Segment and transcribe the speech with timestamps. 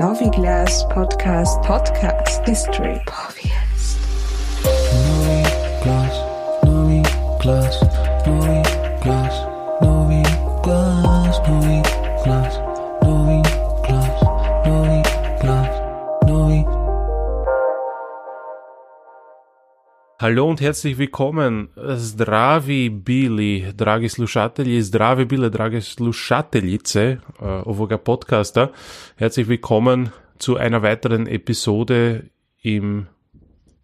[0.00, 4.00] Noviglas Podcast Podcast History Podcast.
[5.04, 6.16] Noviglas,
[6.64, 7.99] Noviglas, Noviglas,
[20.20, 21.70] Hallo und herzlich willkommen.
[21.96, 28.70] Zdravi bili, dragi slušatelji, zdravi bile, drage slušateljice, äh, ovoga Podcaster.
[29.16, 32.28] Herzlich willkommen zu einer weiteren Episode
[32.60, 33.06] im,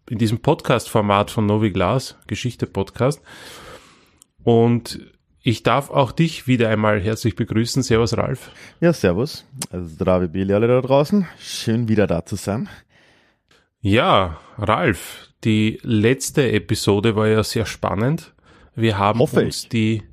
[0.07, 3.19] in diesem Podcast-Format von Novi Glas, Geschichte-Podcast.
[4.43, 4.99] Und
[5.41, 7.81] ich darf auch dich wieder einmal herzlich begrüßen.
[7.81, 8.51] Servus, Ralf.
[8.79, 9.43] Ja, servus.
[9.71, 11.25] Zdravi Bili alle da draußen.
[11.39, 12.69] Schön wieder da zu sein.
[13.81, 18.33] Ja, Ralf, die letzte Episode war ja sehr spannend.
[18.75, 19.69] Wir haben Hoffe uns ich.
[19.69, 20.03] die,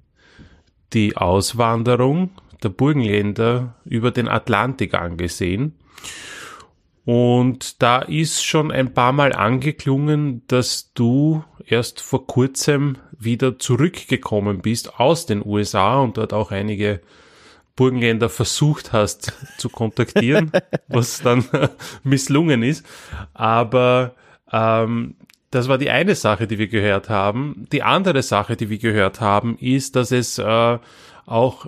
[0.92, 2.30] die Auswanderung
[2.62, 5.74] der Burgenländer über den Atlantik angesehen.
[7.04, 14.60] Und da ist schon ein paar Mal angeklungen, dass du erst vor kurzem wieder zurückgekommen
[14.62, 17.00] bist aus den USA und dort auch einige
[17.76, 20.50] Burgenländer versucht hast zu kontaktieren,
[20.88, 21.44] was dann
[22.04, 22.86] misslungen ist.
[23.34, 24.14] Aber
[24.52, 25.16] ähm,
[25.50, 27.66] das war die eine Sache, die wir gehört haben.
[27.70, 30.78] Die andere Sache, die wir gehört haben, ist, dass es äh,
[31.26, 31.66] auch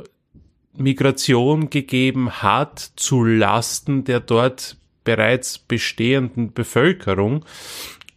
[0.77, 7.45] Migration gegeben hat zu Lasten der dort bereits bestehenden Bevölkerung.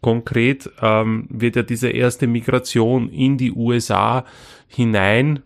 [0.01, 4.25] Konkret ähm, wird ja diese erste Migration in die USA
[4.67, 5.43] hinein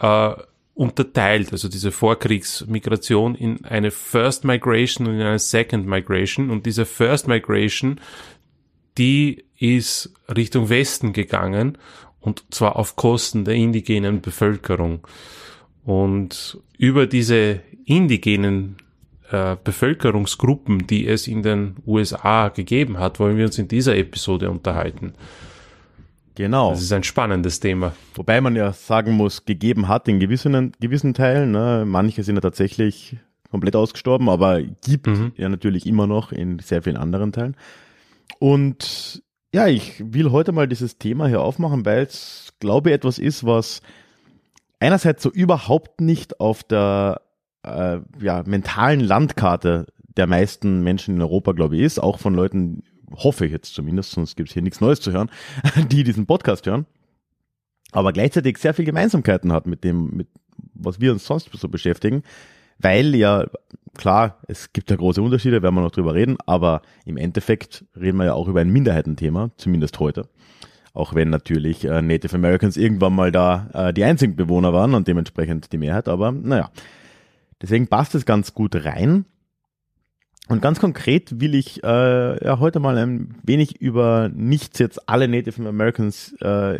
[0.00, 0.32] äh,
[0.74, 6.50] unterteilt, also diese Vorkriegsmigration in eine First Migration und in eine Second Migration.
[6.50, 8.00] Und diese First Migration,
[8.98, 11.78] die ist Richtung Westen gegangen
[12.20, 15.06] und zwar auf Kosten der indigenen Bevölkerung.
[15.84, 18.76] Und über diese indigenen
[19.30, 24.50] äh, Bevölkerungsgruppen, die es in den USA gegeben hat, wollen wir uns in dieser Episode
[24.50, 25.14] unterhalten.
[26.34, 26.70] Genau.
[26.70, 27.92] Das ist ein spannendes Thema.
[28.14, 31.50] Wobei man ja sagen muss, gegeben hat in gewissen, gewissen Teilen.
[31.50, 31.84] Ne?
[31.86, 33.16] Manche sind ja tatsächlich
[33.50, 35.32] komplett ausgestorben, aber gibt Mhm.
[35.36, 37.56] ja natürlich immer noch in sehr vielen anderen Teilen.
[38.38, 43.18] Und ja, ich will heute mal dieses Thema hier aufmachen, weil es, glaube ich, etwas
[43.18, 43.82] ist, was
[44.78, 47.20] einerseits so überhaupt nicht auf der
[47.62, 49.86] äh, ja, mentalen Landkarte
[50.16, 52.82] der meisten Menschen in Europa, glaube ich, ist, auch von Leuten,
[53.14, 55.30] hoffe ich jetzt zumindest, sonst gibt es hier nichts Neues zu hören,
[55.90, 56.86] die diesen Podcast hören,
[57.92, 60.28] aber gleichzeitig sehr viel Gemeinsamkeiten hat mit dem, mit
[60.74, 62.22] was wir uns sonst so beschäftigen,
[62.80, 63.46] weil ja,
[63.96, 68.18] klar, es gibt ja große Unterschiede, werden wir noch drüber reden, aber im Endeffekt reden
[68.18, 70.28] wir ja auch über ein Minderheitenthema, zumindest heute.
[70.92, 75.06] Auch wenn natürlich äh, Native Americans irgendwann mal da äh, die einzigen Bewohner waren und
[75.06, 76.70] dementsprechend die Mehrheit, aber naja.
[77.62, 79.26] Deswegen passt es ganz gut rein.
[80.48, 85.28] Und ganz konkret will ich äh, ja, heute mal ein wenig über nicht jetzt alle
[85.28, 86.78] Native Americans äh,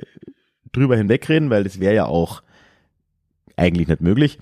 [0.73, 2.43] drüber hinwegreden, weil das wäre ja auch
[3.57, 4.39] eigentlich nicht möglich.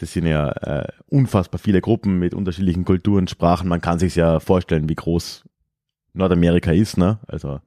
[0.00, 3.68] Das sind ja äh, unfassbar viele Gruppen mit unterschiedlichen Kulturen, Sprachen.
[3.68, 5.44] Man kann sich ja vorstellen, wie groß
[6.14, 6.98] Nordamerika ist.
[6.98, 7.18] Ne?
[7.26, 7.60] Also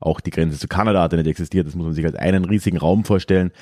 [0.00, 1.66] auch die Grenze zu Kanada hat ja nicht existiert.
[1.66, 3.52] Das muss man sich als einen riesigen Raum vorstellen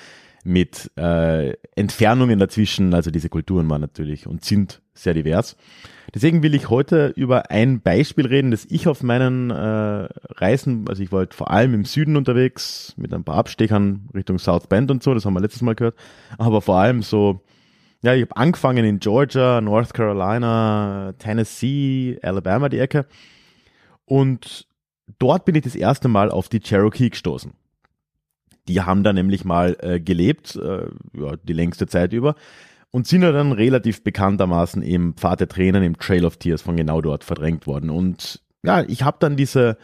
[0.44, 2.94] mit äh, Entfernungen dazwischen.
[2.94, 5.56] Also diese Kulturen waren natürlich und sind sehr divers.
[6.14, 11.02] Deswegen will ich heute über ein Beispiel reden, das ich auf meinen äh, Reisen, also
[11.02, 14.90] ich war halt vor allem im Süden unterwegs, mit ein paar Abstechern Richtung South Bend
[14.90, 15.96] und so, das haben wir letztes Mal gehört,
[16.38, 17.42] aber vor allem so,
[18.02, 23.06] ja, ich habe angefangen in Georgia, North Carolina, Tennessee, Alabama die Ecke
[24.04, 24.66] und
[25.18, 27.52] dort bin ich das erste Mal auf die Cherokee gestoßen.
[28.68, 32.34] Die haben da nämlich mal äh, gelebt, äh, ja, die längste Zeit über
[32.90, 37.00] und sind dann relativ bekanntermaßen im Pfad der Tränen, im Trail of Tears von genau
[37.00, 37.90] dort verdrängt worden.
[37.90, 39.76] Und ja, ich habe dann diese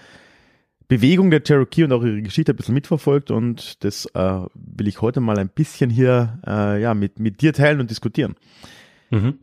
[0.88, 5.00] Bewegung der Cherokee und auch ihre Geschichte ein bisschen mitverfolgt und das äh, will ich
[5.00, 8.34] heute mal ein bisschen hier äh, ja, mit, mit dir teilen und diskutieren.
[9.10, 9.38] Mhm.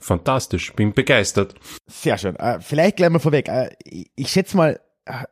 [0.00, 1.54] Fantastisch, bin begeistert.
[1.86, 2.36] Sehr schön.
[2.36, 3.48] Äh, vielleicht gleich mal vorweg.
[3.48, 3.70] Äh,
[4.14, 5.24] ich, schätze mal, äh,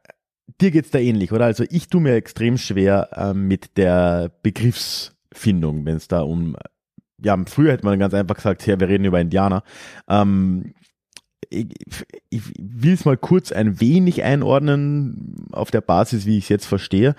[0.61, 1.45] dir geht's da ähnlich, oder?
[1.45, 6.57] Also ich tue mir extrem schwer äh, mit der Begriffsfindung, wenn es da um
[7.25, 9.63] ja, früher hätte man ganz einfach gesagt, ja, wir reden über Indianer.
[10.09, 10.75] Ähm,
[11.53, 11.69] ich,
[12.31, 16.67] ich will es mal kurz ein wenig einordnen auf der Basis, wie ich es jetzt
[16.67, 17.15] verstehe.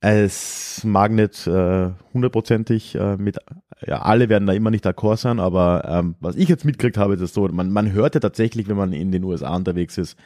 [0.00, 3.38] Es mag nicht äh, hundertprozentig äh, mit,
[3.86, 7.14] ja, alle werden da immer nicht d'accord sein, aber ähm, was ich jetzt mitgekriegt habe,
[7.14, 10.16] ist es so, man, man hörte tatsächlich, wenn man in den USA unterwegs ist,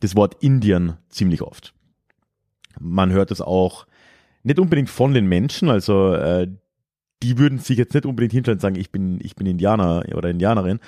[0.00, 1.74] das Wort Indien ziemlich oft.
[2.78, 3.86] Man hört es auch
[4.44, 6.48] nicht unbedingt von den Menschen, also äh,
[7.22, 10.30] die würden sich jetzt nicht unbedingt hinstellen und sagen, ich bin, ich bin Indianer oder
[10.30, 10.78] Indianerin.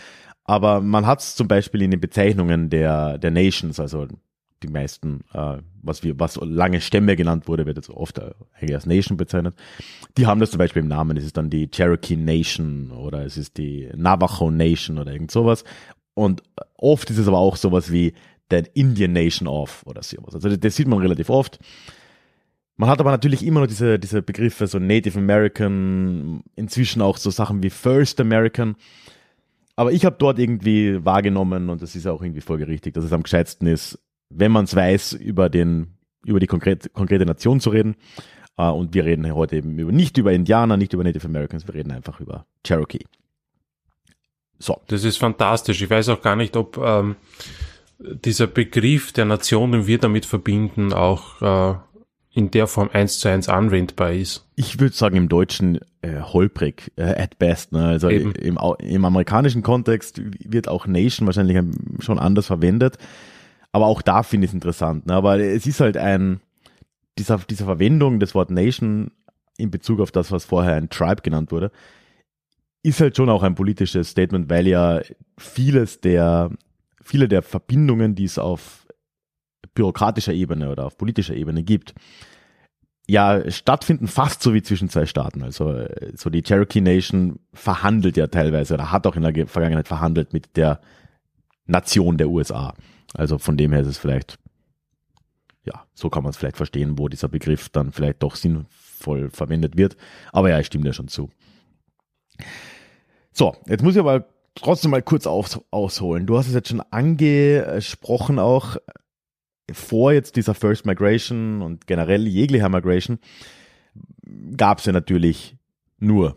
[0.45, 4.09] Aber man hat es zum Beispiel in den Bezeichnungen der, der Nations, also
[4.63, 8.87] die meisten, äh, was wir, was lange Stämme genannt wurde, wird jetzt oft äh, als
[8.87, 9.55] Nation bezeichnet.
[10.17, 11.17] Die haben das zum Beispiel im Namen.
[11.17, 15.65] Es ist dann die Cherokee Nation oder es ist die Navajo Nation oder irgend sowas.
[16.15, 16.43] Und
[16.77, 18.13] oft ist es aber auch sowas wie
[18.51, 20.35] der Indian Nation of oder sowas.
[20.35, 21.59] Also das, das sieht man relativ oft.
[22.77, 27.31] Man hat aber natürlich immer noch diese, diese Begriffe, so Native American, inzwischen auch so
[27.31, 28.77] Sachen wie First American.
[29.81, 33.23] Aber ich habe dort irgendwie wahrgenommen, und das ist auch irgendwie folgerichtig, dass es am
[33.23, 33.99] gescheitsten ist,
[34.29, 37.97] wenn man es weiß, über, den, über die konkrete, konkrete Nation zu reden.
[38.59, 41.73] Uh, und wir reden heute eben über, nicht über Indianer, nicht über Native Americans, wir
[41.73, 43.07] reden einfach über Cherokee.
[44.59, 44.83] So.
[44.89, 45.81] Das ist fantastisch.
[45.81, 47.17] Ich weiß auch gar nicht, ob ähm,
[47.99, 51.79] dieser Begriff der Nation, den wir damit verbinden, auch äh,
[52.33, 54.47] in der Form eins zu eins anwendbar ist.
[54.55, 57.73] Ich würde sagen, im Deutschen äh, holprig, äh, at best.
[57.73, 57.85] Ne?
[57.85, 58.33] Also im,
[58.79, 61.59] im amerikanischen Kontext wird auch Nation wahrscheinlich
[61.99, 62.99] schon anders verwendet.
[63.73, 65.07] Aber auch da finde ich es interessant.
[65.07, 65.15] Ne?
[65.15, 66.41] Aber es ist halt ein,
[67.19, 69.11] dieser, dieser Verwendung des Wort Nation
[69.57, 71.71] in Bezug auf das, was vorher ein Tribe genannt wurde,
[72.83, 75.01] ist halt schon auch ein politisches Statement, weil ja
[75.37, 76.51] vieles der,
[77.03, 78.80] viele der Verbindungen, die es auf
[79.75, 81.95] bürokratischer Ebene oder auf politischer Ebene gibt,
[83.11, 85.43] ja stattfinden fast so wie zwischen zwei Staaten.
[85.43, 85.85] Also
[86.15, 90.57] so die Cherokee Nation verhandelt ja teilweise oder hat auch in der Vergangenheit verhandelt mit
[90.57, 90.81] der
[91.67, 92.75] Nation der USA.
[93.15, 94.39] Also von dem her ist es vielleicht,
[95.65, 99.77] ja, so kann man es vielleicht verstehen, wo dieser Begriff dann vielleicht doch sinnvoll verwendet
[99.77, 99.97] wird.
[100.33, 101.31] Aber ja, ich stimme dir schon zu.
[103.33, 106.27] So, jetzt muss ich aber trotzdem mal kurz auf, ausholen.
[106.27, 108.77] Du hast es jetzt schon angesprochen auch,
[109.73, 113.19] vor jetzt dieser First Migration und generell jeglicher Migration
[114.57, 115.57] gab es ja natürlich
[115.99, 116.37] nur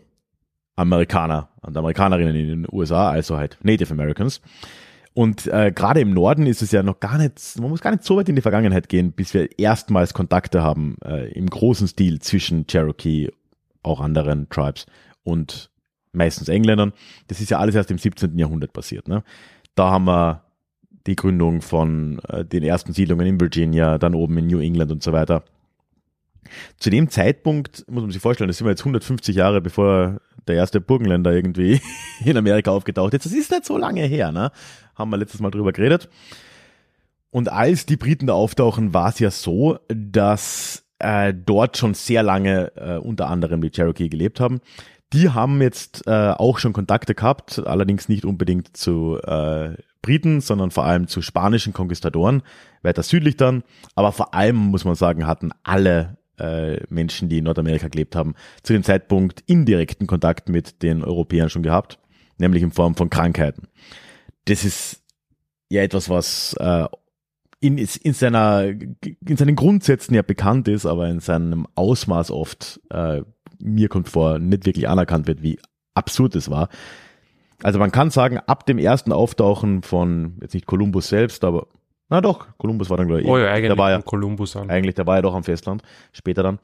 [0.76, 4.42] Amerikaner und Amerikanerinnen in den USA, also halt Native Americans.
[5.14, 8.04] Und äh, gerade im Norden ist es ja noch gar nicht, man muss gar nicht
[8.04, 12.20] so weit in die Vergangenheit gehen, bis wir erstmals Kontakte haben äh, im großen Stil
[12.20, 13.32] zwischen Cherokee,
[13.84, 14.88] auch anderen Tribes
[15.24, 15.70] und
[16.14, 16.94] meistens Engländern.
[17.28, 18.38] Das ist ja alles erst im 17.
[18.40, 19.08] Jahrhundert passiert.
[19.08, 19.24] Ne?
[19.76, 20.44] Da haben wir
[21.08, 25.04] die Gründung von äh, den ersten Siedlungen in Virginia, dann oben in New England und
[25.04, 25.44] so weiter.
[26.78, 30.56] Zu dem Zeitpunkt muss man sich vorstellen, das sind wir jetzt 150 Jahre bevor der
[30.56, 31.82] erste Burgenländer irgendwie
[32.26, 33.26] in Amerika aufgetaucht ist.
[33.26, 34.52] Das ist nicht so lange her, ne?
[34.96, 36.10] Haben wir letztes Mal drüber geredet.
[37.32, 42.22] Und als die Briten da auftauchen, war es ja so, dass äh, dort schon sehr
[42.22, 44.62] lange äh, unter anderem die Cherokee gelebt haben.
[45.14, 50.70] Die haben jetzt äh, auch schon Kontakte gehabt, allerdings nicht unbedingt zu äh, Briten, sondern
[50.70, 52.44] vor allem zu spanischen Konquistadoren,
[52.84, 53.64] weiter südlich dann.
[53.96, 58.36] Aber vor allem, muss man sagen, hatten alle äh, Menschen, die in Nordamerika gelebt haben,
[58.62, 61.98] zu dem Zeitpunkt indirekten Kontakt mit den Europäern schon gehabt,
[62.38, 63.68] nämlich in Form von Krankheiten.
[64.46, 65.02] Das ist
[65.70, 66.86] ja etwas, was äh,
[67.60, 73.22] in, in, seiner, in seinen Grundsätzen ja bekannt ist, aber in seinem Ausmaß oft, äh,
[73.60, 75.60] mir kommt vor, nicht wirklich anerkannt wird, wie
[75.94, 76.68] absurd es war.
[77.62, 81.68] Also man kann sagen, ab dem ersten Auftauchen von, jetzt nicht Kolumbus selbst, aber
[82.10, 83.28] na doch, Kolumbus war dann glaube ich.
[83.28, 84.70] Oh ja, eigentlich der war ja, Kolumbus an.
[84.70, 86.60] Eigentlich, der war ja doch am Festland, später dann.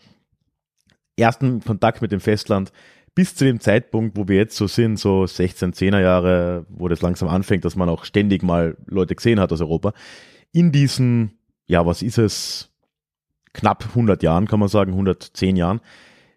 [1.15, 2.71] Ersten Kontakt mit dem Festland
[3.15, 7.01] bis zu dem Zeitpunkt, wo wir jetzt so sind, so 16, 10er Jahre, wo das
[7.01, 9.93] langsam anfängt, dass man auch ständig mal Leute gesehen hat aus Europa.
[10.51, 12.71] In diesen, ja, was ist es,
[13.53, 15.81] knapp 100 Jahren, kann man sagen, 110 Jahren,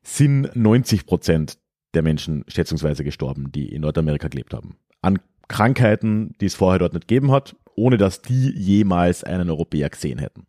[0.02, 1.59] sind 90 Prozent
[1.94, 4.76] der Menschen schätzungsweise gestorben, die in Nordamerika gelebt haben.
[5.02, 5.18] An
[5.49, 10.18] Krankheiten, die es vorher dort nicht gegeben hat, ohne dass die jemals einen Europäer gesehen
[10.18, 10.46] hätten.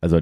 [0.00, 0.20] Also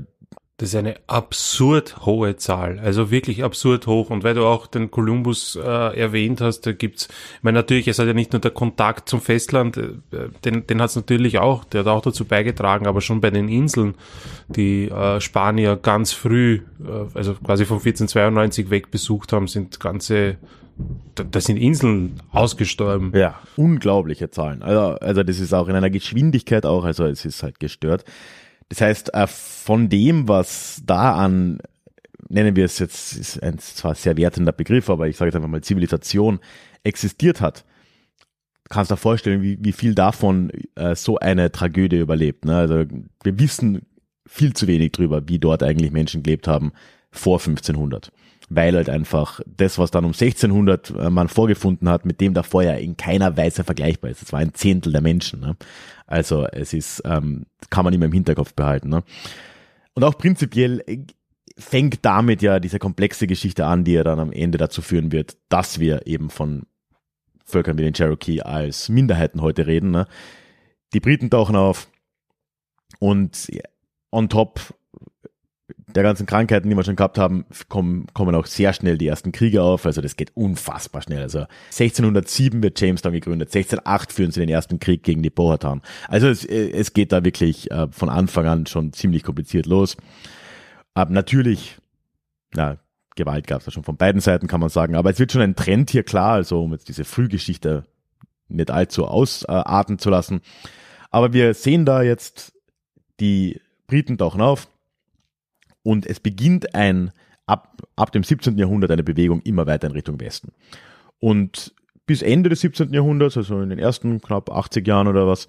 [0.58, 4.08] das ist eine absurd hohe Zahl, also wirklich absurd hoch.
[4.08, 7.98] Und weil du auch den Kolumbus äh, erwähnt hast, da gibt's, ich meine natürlich, es
[7.98, 9.90] hat ja nicht nur der Kontakt zum Festland, äh,
[10.46, 13.48] den, den hat es natürlich auch, der hat auch dazu beigetragen, aber schon bei den
[13.48, 13.96] Inseln,
[14.48, 20.38] die äh, Spanier ganz früh, äh, also quasi von 1492 weg besucht haben, sind ganze
[21.14, 23.12] da, da sind Inseln ausgestorben.
[23.14, 24.62] Ja, unglaubliche Zahlen.
[24.62, 28.04] Also, also das ist auch in einer Geschwindigkeit auch, also es ist halt gestört.
[28.68, 31.58] Das heißt, äh, von dem, was da an,
[32.28, 35.48] nennen wir es jetzt, ist ein zwar sehr wertender Begriff, aber ich sage jetzt einfach
[35.48, 36.40] mal Zivilisation
[36.82, 37.64] existiert hat,
[38.68, 42.44] kannst du dir vorstellen, wie, wie viel davon äh, so eine Tragödie überlebt.
[42.44, 42.56] Ne?
[42.56, 42.84] Also
[43.22, 43.82] wir wissen
[44.26, 46.72] viel zu wenig drüber, wie dort eigentlich Menschen gelebt haben
[47.10, 48.10] vor 1500
[48.48, 52.62] weil halt einfach das, was dann um 1600 äh, man vorgefunden hat, mit dem davor
[52.62, 54.22] ja in keiner Weise vergleichbar ist.
[54.22, 55.40] Es war ein Zehntel der Menschen.
[55.40, 55.56] Ne?
[56.06, 58.88] Also es ist, ähm, kann man immer im Hinterkopf behalten.
[58.88, 59.02] Ne?
[59.94, 60.98] Und auch prinzipiell, äh,
[61.58, 65.36] fängt damit ja diese komplexe Geschichte an, die ja dann am Ende dazu führen wird,
[65.48, 66.66] dass wir eben von
[67.44, 69.90] Völkern wie den Cherokee als Minderheiten heute reden.
[69.90, 70.06] Ne?
[70.92, 71.88] Die Briten tauchen auf
[72.98, 73.48] und
[74.10, 74.74] on top
[75.68, 79.32] der ganzen Krankheiten, die wir schon gehabt haben, kommen, kommen auch sehr schnell die ersten
[79.32, 79.84] Kriege auf.
[79.84, 81.22] Also das geht unfassbar schnell.
[81.22, 85.82] Also 1607 wird Jamestown gegründet, 1608 führen sie den ersten Krieg gegen die Powhatan.
[86.08, 89.96] Also es, es geht da wirklich äh, von Anfang an schon ziemlich kompliziert los.
[90.94, 91.76] Aber natürlich,
[92.54, 92.78] na,
[93.16, 94.94] Gewalt gab es ja schon von beiden Seiten, kann man sagen.
[94.94, 97.84] Aber es wird schon ein Trend hier klar, also um jetzt diese Frühgeschichte
[98.48, 100.42] nicht allzu ausarten zu lassen.
[101.10, 102.52] Aber wir sehen da jetzt,
[103.18, 104.68] die Briten tauchen auf
[105.86, 107.12] und es beginnt ein,
[107.46, 108.58] ab, ab dem 17.
[108.58, 110.50] Jahrhundert eine Bewegung immer weiter in Richtung Westen.
[111.20, 111.72] Und
[112.06, 112.92] bis Ende des 17.
[112.92, 115.46] Jahrhunderts, also in den ersten knapp 80 Jahren oder was,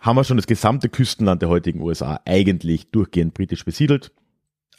[0.00, 4.12] haben wir schon das gesamte Küstenland der heutigen USA eigentlich durchgehend britisch besiedelt.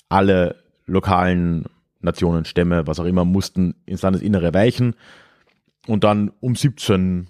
[0.09, 0.55] Alle
[0.87, 1.65] lokalen
[1.99, 4.95] Nationen, Stämme, was auch immer, mussten ins Landesinnere weichen.
[5.85, 7.27] Und dann um 17,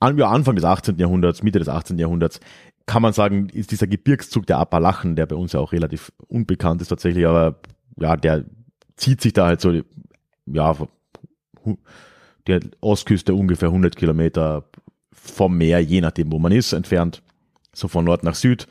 [0.00, 0.96] ja, Anfang des 18.
[0.96, 1.98] Jahrhunderts, Mitte des 18.
[1.98, 2.38] Jahrhunderts,
[2.86, 6.82] kann man sagen, ist dieser Gebirgszug der Appalachen, der bei uns ja auch relativ unbekannt
[6.82, 7.60] ist tatsächlich, aber
[7.98, 8.44] ja, der
[8.96, 9.72] zieht sich da halt so,
[10.46, 10.76] ja,
[12.46, 14.68] der Ostküste ungefähr 100 Kilometer
[15.12, 17.22] vom Meer, je nachdem, wo man ist, entfernt,
[17.72, 18.66] so von Nord nach Süd.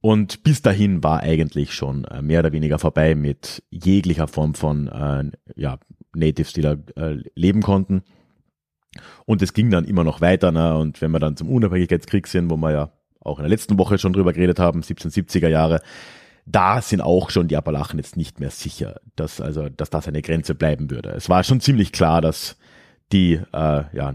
[0.00, 4.88] Und bis dahin war eigentlich schon äh, mehr oder weniger vorbei mit jeglicher Form von
[4.88, 5.78] äh, ja,
[6.14, 8.02] Natives, die da äh, leben konnten.
[9.24, 10.52] Und es ging dann immer noch weiter.
[10.52, 10.76] Ne?
[10.76, 12.92] Und wenn wir dann zum Unabhängigkeitskrieg sind, wo wir ja
[13.24, 15.80] auch in der letzten Woche schon drüber geredet haben, 1770er Jahre,
[16.46, 20.22] da sind auch schon die Appalachen jetzt nicht mehr sicher, dass also, dass das eine
[20.22, 21.10] Grenze bleiben würde.
[21.10, 22.56] Es war schon ziemlich klar, dass
[23.12, 24.14] die äh, ja,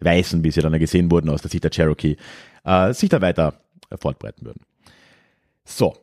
[0.00, 2.16] Weißen, wie sie dann gesehen wurden aus der Sicht der Cherokee,
[2.64, 3.54] äh, sich da weiter
[3.98, 4.60] fortbreiten würden.
[5.64, 5.96] So,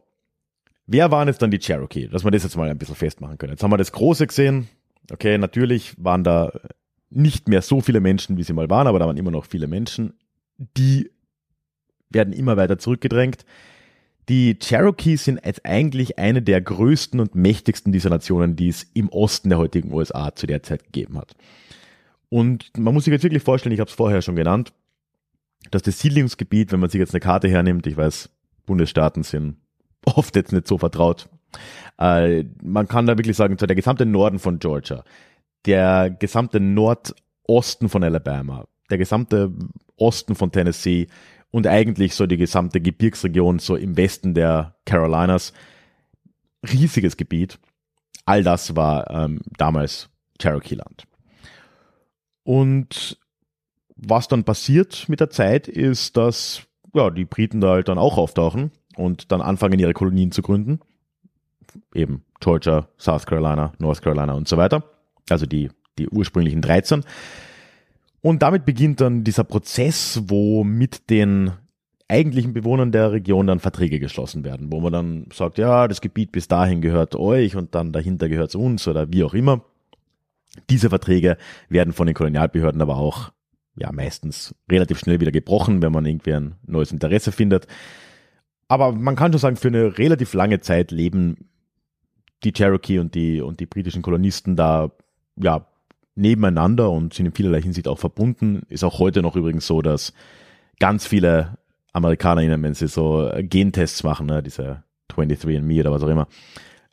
[0.87, 2.07] wer waren jetzt dann die Cherokee?
[2.07, 3.53] Dass wir das jetzt mal ein bisschen festmachen können.
[3.53, 4.69] Jetzt haben wir das Große gesehen.
[5.11, 6.51] Okay, natürlich waren da
[7.09, 9.67] nicht mehr so viele Menschen, wie sie mal waren, aber da waren immer noch viele
[9.67, 10.13] Menschen,
[10.57, 11.11] die
[12.13, 13.45] werden immer weiter zurückgedrängt.
[14.29, 19.09] Die Cherokees sind jetzt eigentlich eine der größten und mächtigsten dieser Nationen, die es im
[19.09, 21.35] Osten der heutigen USA zu der Zeit gegeben hat.
[22.29, 24.73] Und man muss sich jetzt wirklich vorstellen, ich habe es vorher schon genannt,
[25.71, 28.29] dass das Siedlungsgebiet, wenn man sich jetzt eine Karte hernimmt, ich weiß,
[28.65, 29.57] Bundesstaaten sind
[30.05, 31.29] oft jetzt nicht so vertraut,
[31.99, 35.03] äh, man kann da wirklich sagen, der gesamte Norden von Georgia,
[35.65, 39.51] der gesamte Nordosten von Alabama, der gesamte
[39.95, 41.07] Osten von Tennessee
[41.53, 45.53] und eigentlich so die gesamte Gebirgsregion so im Westen der Carolinas.
[46.63, 47.59] Riesiges Gebiet.
[48.25, 51.03] All das war ähm, damals Cherokee-Land.
[52.41, 53.19] Und
[53.95, 56.63] was dann passiert mit der Zeit ist, dass
[56.95, 60.79] ja, die Briten da halt dann auch auftauchen und dann anfangen, ihre Kolonien zu gründen.
[61.93, 64.83] Eben Georgia, South Carolina, North Carolina und so weiter.
[65.29, 65.69] Also die,
[65.99, 67.03] die ursprünglichen 13.
[68.23, 71.51] Und damit beginnt dann dieser Prozess, wo mit den
[72.07, 76.31] eigentlichen Bewohnern der Region dann Verträge geschlossen werden, wo man dann sagt, ja, das Gebiet
[76.31, 79.65] bis dahin gehört euch und dann dahinter gehört es uns oder wie auch immer.
[80.69, 81.35] Diese Verträge
[81.67, 83.33] werden von den Kolonialbehörden aber auch
[83.75, 87.67] ja meistens relativ schnell wieder gebrochen, wenn man irgendwie ein neues Interesse findet.
[88.69, 91.49] Aber man kann schon sagen, für eine relativ lange Zeit leben
[92.45, 94.91] die Cherokee und die und die britischen Kolonisten da
[95.35, 95.67] ja
[96.15, 98.63] nebeneinander und sind in vielerlei Hinsicht auch verbunden.
[98.69, 100.13] Ist auch heute noch übrigens so, dass
[100.79, 101.57] ganz viele
[101.93, 106.27] AmerikanerInnen, wenn sie so Gentests machen, ne, diese 23andMe oder was auch immer,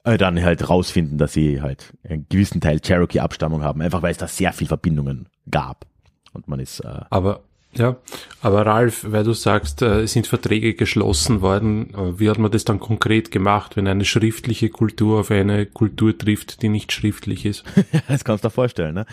[0.05, 4.19] äh, dann halt rausfinden, dass sie halt einen gewissen Teil Cherokee-Abstammung haben, einfach weil es
[4.19, 5.87] da sehr viel Verbindungen gab.
[6.33, 6.81] Und man ist.
[6.81, 7.97] Äh, aber ja,
[8.43, 12.51] aber Ralf, weil du sagst, äh, es sind Verträge geschlossen worden, äh, wie hat man
[12.51, 17.47] das dann konkret gemacht, wenn eine schriftliche Kultur auf eine Kultur trifft, die nicht schriftlich
[17.47, 17.65] ist?
[18.09, 18.95] das kannst du dir vorstellen.
[18.95, 19.07] Ne?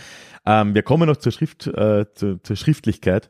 [0.45, 3.29] Ähm, wir kommen noch zur Schrift, äh, zur, zur Schriftlichkeit.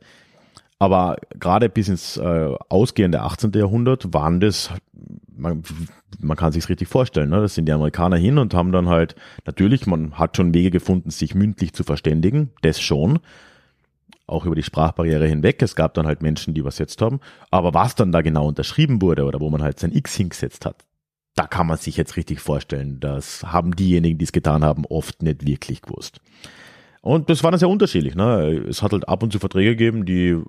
[0.80, 3.52] Aber gerade bis ins äh, ausgehende 18.
[3.54, 4.72] Jahrhundert waren das,
[5.36, 5.64] man,
[6.20, 7.42] man kann sich richtig vorstellen, ne?
[7.42, 9.16] das sind die Amerikaner hin und haben dann halt,
[9.46, 13.20] natürlich, man hat schon Wege gefunden, sich mündlich zu verständigen, das schon,
[14.28, 15.62] auch über die Sprachbarriere hinweg.
[15.62, 17.20] Es gab dann halt Menschen, die übersetzt haben.
[17.50, 20.86] Aber was dann da genau unterschrieben wurde oder wo man halt sein X hingesetzt hat,
[21.36, 23.00] da kann man sich jetzt richtig vorstellen.
[23.00, 26.20] Das haben diejenigen, die es getan haben, oft nicht wirklich gewusst.
[27.02, 28.16] Und das war dann sehr unterschiedlich.
[28.16, 28.66] Ne?
[28.68, 30.42] Es hat halt ab und zu Verträge gegeben, die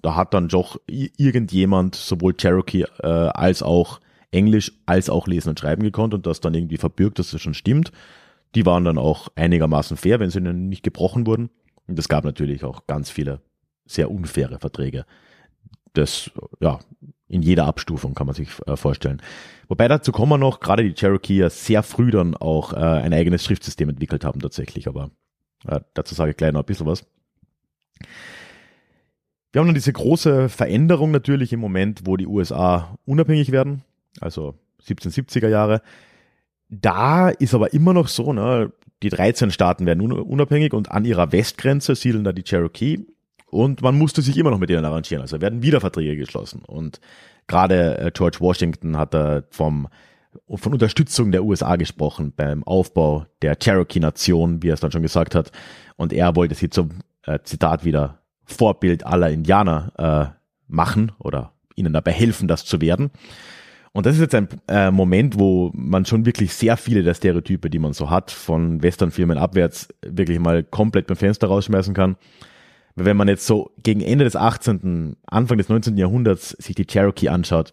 [0.00, 4.00] da hat dann doch irgendjemand sowohl Cherokee äh, als auch
[4.32, 7.54] Englisch als auch Lesen und Schreiben gekonnt und das dann irgendwie verbürgt, dass das schon
[7.54, 7.92] stimmt.
[8.54, 11.50] Die waren dann auch einigermaßen fair, wenn sie nicht gebrochen wurden.
[11.86, 13.40] Und es gab natürlich auch ganz viele
[13.86, 15.04] sehr unfaire Verträge.
[15.94, 16.78] das, ja,
[17.28, 19.20] in jeder Abstufung kann man sich äh, vorstellen.
[19.68, 23.12] Wobei dazu kommen wir noch, gerade die Cherokee ja sehr früh dann auch äh, ein
[23.12, 25.10] eigenes Schriftsystem entwickelt haben tatsächlich, aber
[25.66, 27.06] äh, dazu sage ich gleich noch ein bisschen was.
[29.52, 33.82] Wir haben dann diese große Veränderung natürlich im Moment, wo die USA unabhängig werden,
[34.20, 34.54] also
[34.86, 35.82] 1770er Jahre.
[36.68, 38.72] Da ist aber immer noch so, ne,
[39.02, 43.00] die 13 Staaten werden unabhängig und an ihrer Westgrenze siedeln da die Cherokee
[43.46, 45.22] und man musste sich immer noch mit denen arrangieren.
[45.22, 47.00] Also werden wieder Verträge geschlossen und
[47.46, 49.88] gerade äh, George Washington hat da vom
[50.54, 55.34] von Unterstützung der USA gesprochen beim Aufbau der Cherokee-Nation, wie er es dann schon gesagt
[55.34, 55.52] hat.
[55.96, 61.92] Und er wollte sie zum äh, Zitat wieder Vorbild aller Indianer äh, machen oder ihnen
[61.92, 63.10] dabei helfen, das zu werden.
[63.92, 67.68] Und das ist jetzt ein äh, Moment, wo man schon wirklich sehr viele der Stereotype,
[67.68, 72.16] die man so hat, von Westernfilmen abwärts, wirklich mal komplett beim Fenster rausschmeißen kann.
[72.94, 75.96] Wenn man jetzt so gegen Ende des 18., Anfang des 19.
[75.98, 77.72] Jahrhunderts sich die Cherokee anschaut,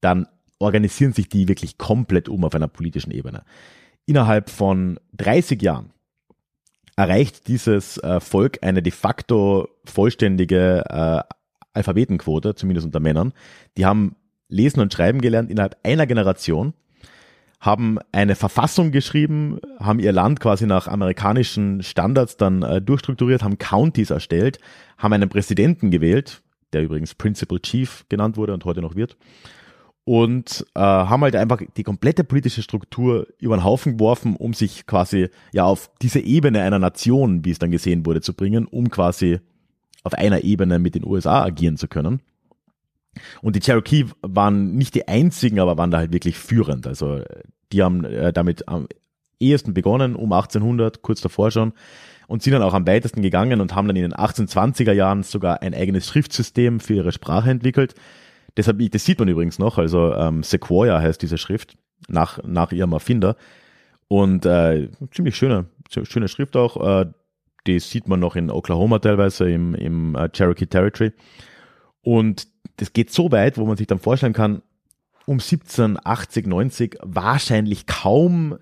[0.00, 0.26] dann
[0.58, 3.44] organisieren sich die wirklich komplett um auf einer politischen Ebene.
[4.06, 5.92] Innerhalb von 30 Jahren
[6.96, 11.22] erreicht dieses äh, Volk eine de facto vollständige äh,
[11.72, 13.32] Alphabetenquote, zumindest unter Männern.
[13.76, 14.16] Die haben
[14.52, 16.74] lesen und schreiben gelernt innerhalb einer Generation,
[17.60, 23.58] haben eine Verfassung geschrieben, haben ihr Land quasi nach amerikanischen Standards dann äh, durchstrukturiert, haben
[23.58, 24.58] Counties erstellt,
[24.98, 26.42] haben einen Präsidenten gewählt,
[26.72, 29.16] der übrigens Principal Chief genannt wurde und heute noch wird,
[30.04, 34.86] und äh, haben halt einfach die komplette politische Struktur über den Haufen geworfen, um sich
[34.86, 38.90] quasi ja auf diese Ebene einer Nation, wie es dann gesehen wurde, zu bringen, um
[38.90, 39.38] quasi
[40.02, 42.20] auf einer Ebene mit den USA agieren zu können.
[43.42, 46.86] Und die Cherokee waren nicht die einzigen, aber waren da halt wirklich führend.
[46.86, 47.20] Also
[47.72, 48.88] die haben äh, damit am
[49.38, 51.72] ehesten begonnen, um 1800, kurz davor schon,
[52.28, 55.62] und sind dann auch am weitesten gegangen und haben dann in den 1820er Jahren sogar
[55.62, 57.94] ein eigenes Schriftsystem für ihre Sprache entwickelt.
[58.56, 61.76] Deshalb, das sieht man übrigens noch, also ähm, Sequoia heißt diese Schrift,
[62.08, 63.36] nach, nach ihrem Erfinder.
[64.08, 67.02] Und äh, ziemlich schöne, schöne Schrift auch.
[67.02, 67.06] Äh,
[67.66, 71.12] die sieht man noch in Oklahoma teilweise im, im äh, Cherokee Territory.
[72.02, 74.62] Und das geht so weit, wo man sich dann vorstellen kann,
[75.26, 78.58] um 1780, 90 wahrscheinlich kaum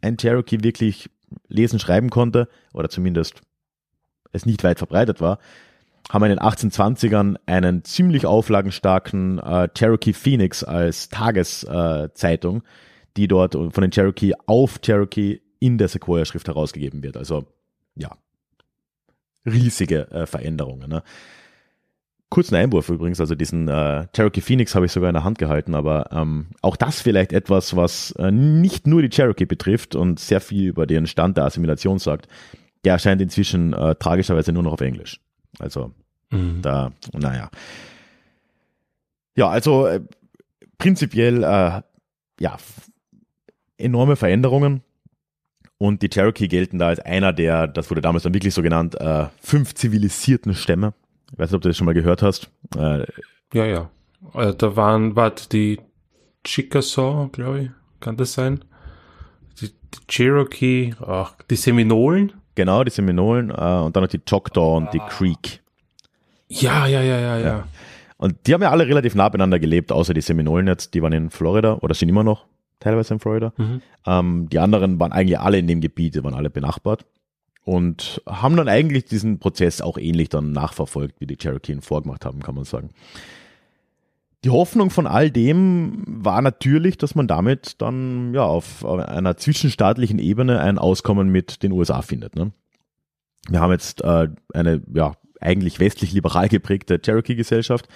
[0.00, 1.10] ein Cherokee wirklich
[1.48, 3.42] lesen, schreiben konnte oder zumindest
[4.32, 5.38] es nicht weit verbreitet war,
[6.10, 12.62] haben wir in den 1820ern einen ziemlich auflagenstarken äh, Cherokee Phoenix als Tageszeitung, äh,
[13.16, 17.16] die dort von den Cherokee auf Cherokee in der Sequoia-Schrift herausgegeben wird.
[17.16, 17.46] Also
[17.94, 18.10] ja,
[19.46, 20.90] riesige äh, Veränderungen.
[20.90, 21.02] Ne?
[22.34, 25.76] Kurzen Einwurf übrigens, also diesen äh, Cherokee Phoenix habe ich sogar in der Hand gehalten,
[25.76, 30.40] aber ähm, auch das vielleicht etwas, was äh, nicht nur die Cherokee betrifft und sehr
[30.40, 32.26] viel über den Stand der Assimilation sagt.
[32.84, 35.20] Der erscheint inzwischen äh, tragischerweise nur noch auf Englisch.
[35.60, 35.92] Also
[36.32, 36.58] mhm.
[36.60, 37.52] da, naja.
[39.36, 40.00] Ja, also äh,
[40.76, 41.82] prinzipiell äh,
[42.40, 42.56] ja
[43.78, 44.82] enorme Veränderungen.
[45.78, 49.00] Und die Cherokee gelten da als einer der, das wurde damals dann wirklich so genannt,
[49.00, 50.94] äh, fünf zivilisierten Stämme
[51.34, 52.48] ich weiß nicht, ob du das schon mal gehört hast.
[52.76, 53.04] Äh,
[53.52, 53.90] ja, ja.
[54.34, 55.80] Äh, da waren, war die
[56.44, 58.64] Chickasaw, glaube ich, kann das sein?
[59.60, 62.32] Die, die Cherokee, ach, die Seminolen?
[62.54, 65.08] Genau, die Seminolen äh, und dann noch die Choctaw und die Ah.
[65.08, 65.60] Creek.
[66.48, 67.46] Ja, ja, ja, ja, ja.
[67.46, 67.64] Ja.
[68.16, 71.12] Und die haben ja alle relativ nah beieinander gelebt, außer die Seminolen jetzt, die waren
[71.12, 72.44] in Florida oder sind immer noch
[72.78, 73.52] teilweise in Florida.
[73.56, 73.82] Mhm.
[74.06, 77.04] Ähm, die anderen waren eigentlich alle in dem Gebiet, die waren alle benachbart
[77.64, 82.24] und haben dann eigentlich diesen Prozess auch ähnlich dann nachverfolgt, wie die Cherokee ihn vorgemacht
[82.24, 82.90] haben, kann man sagen.
[84.44, 90.18] Die Hoffnung von all dem war natürlich, dass man damit dann ja auf einer zwischenstaatlichen
[90.18, 92.36] Ebene ein Auskommen mit den USA findet.
[92.36, 92.52] Ne?
[93.48, 97.88] Wir haben jetzt äh, eine ja eigentlich westlich liberal geprägte Cherokee-Gesellschaft,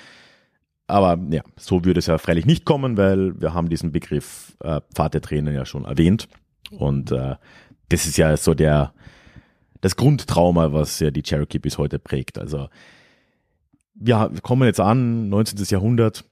[0.86, 4.80] aber ja, so würde es ja freilich nicht kommen, weil wir haben diesen Begriff äh,
[4.94, 6.28] Pfad der Tränen ja schon erwähnt
[6.70, 7.36] und äh,
[7.90, 8.94] das ist ja so der
[9.80, 12.38] das Grundtrauma, was ja die Cherokee bis heute prägt.
[12.38, 12.68] Also
[13.94, 15.58] wir kommen jetzt an, 19.
[15.68, 16.24] Jahrhundert.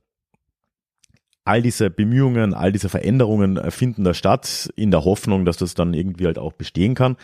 [1.45, 5.75] All diese Bemühungen, all diese Veränderungen äh, finden da statt, in der Hoffnung, dass das
[5.75, 7.17] dann irgendwie halt auch bestehen kann.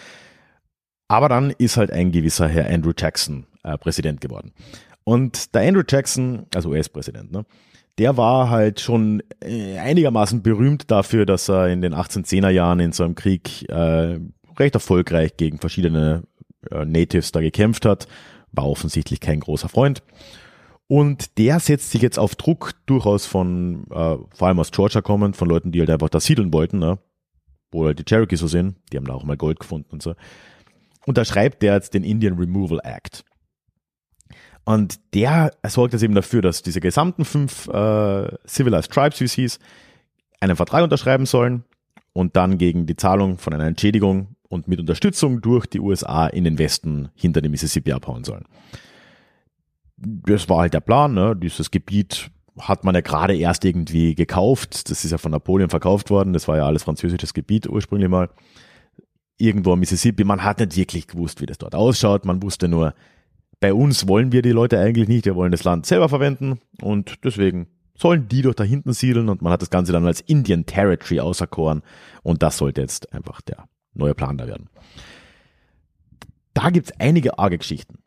[1.09, 4.53] Aber dann ist halt ein gewisser Herr Andrew Jackson äh, Präsident geworden.
[5.05, 7.45] Und der Andrew Jackson, also US-Präsident, ne,
[7.99, 12.93] der war halt schon äh, einigermaßen berühmt dafür, dass er in den 1810er Jahren in
[12.93, 14.19] so einem Krieg äh,
[14.59, 16.25] recht erfolgreich gegen verschiedene
[16.71, 18.09] äh, Natives da gekämpft hat,
[18.53, 20.03] war offensichtlich kein großer Freund.
[20.87, 25.37] Und der setzt sich jetzt auf Druck durchaus von, äh, vor allem aus Georgia kommend,
[25.37, 26.99] von Leuten, die halt einfach da siedeln wollten, ne?
[27.71, 30.15] wo halt die Cherokee so sind, die haben da auch mal Gold gefunden und so.
[31.07, 33.25] Und da schreibt der jetzt den Indian Removal Act.
[34.65, 39.33] Und der sorgt jetzt eben dafür, dass diese gesamten fünf äh, Civilized Tribes, wie es
[39.33, 39.59] hieß,
[40.41, 41.65] einen Vertrag unterschreiben sollen
[42.13, 46.45] und dann gegen die Zahlung von einer Entschädigung und mit Unterstützung durch die USA in
[46.45, 48.45] den Westen hinter dem Mississippi abhauen sollen.
[49.97, 51.35] Das war halt der Plan, ne?
[51.35, 54.91] dieses Gebiet hat man ja gerade erst irgendwie gekauft.
[54.91, 56.35] Das ist ja von Napoleon verkauft worden.
[56.35, 58.29] Das war ja alles französisches Gebiet ursprünglich mal.
[59.39, 60.23] Irgendwo im Mississippi.
[60.23, 62.27] Man hat nicht wirklich gewusst, wie das dort ausschaut.
[62.27, 62.95] Man wusste nur,
[63.59, 65.25] bei uns wollen wir die Leute eigentlich nicht.
[65.25, 69.41] Wir wollen das Land selber verwenden und deswegen sollen die doch da hinten siedeln und
[69.41, 71.83] man hat das Ganze dann als Indian Territory auserkoren
[72.23, 74.69] und das sollte jetzt einfach der neue Plan da werden.
[76.55, 78.03] Da gibt's einige arge Geschichten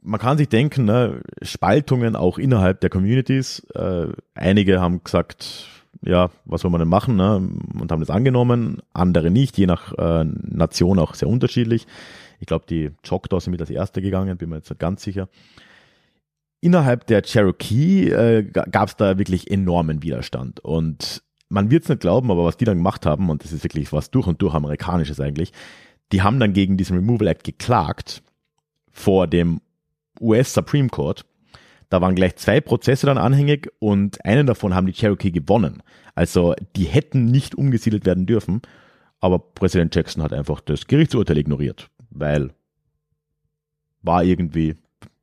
[0.00, 3.60] man kann sich denken, ne, Spaltungen auch innerhalb der Communities.
[3.74, 5.66] Äh, einige haben gesagt,
[6.02, 9.92] ja, was soll man denn machen, ne, und haben das angenommen, andere nicht, je nach
[9.98, 11.86] äh, Nation auch sehr unterschiedlich.
[12.40, 15.28] Ich glaube, die Choctaws sind mit als erste gegangen, bin mir jetzt nicht ganz sicher.
[16.60, 22.00] Innerhalb der Cherokee äh, gab es da wirklich enormen Widerstand und man wird es nicht
[22.00, 24.54] glauben, aber was die dann gemacht haben, und das ist wirklich was durch und durch
[24.54, 25.52] amerikanisches eigentlich,
[26.12, 28.22] die haben dann gegen diesen Removal Act geklagt
[28.90, 29.60] vor dem
[30.20, 31.24] US Supreme Court.
[31.90, 35.82] Da waren gleich zwei Prozesse dann anhängig und einen davon haben die Cherokee gewonnen.
[36.14, 38.60] Also die hätten nicht umgesiedelt werden dürfen,
[39.20, 42.50] aber Präsident Jackson hat einfach das Gerichtsurteil ignoriert, weil
[44.02, 44.76] war irgendwie,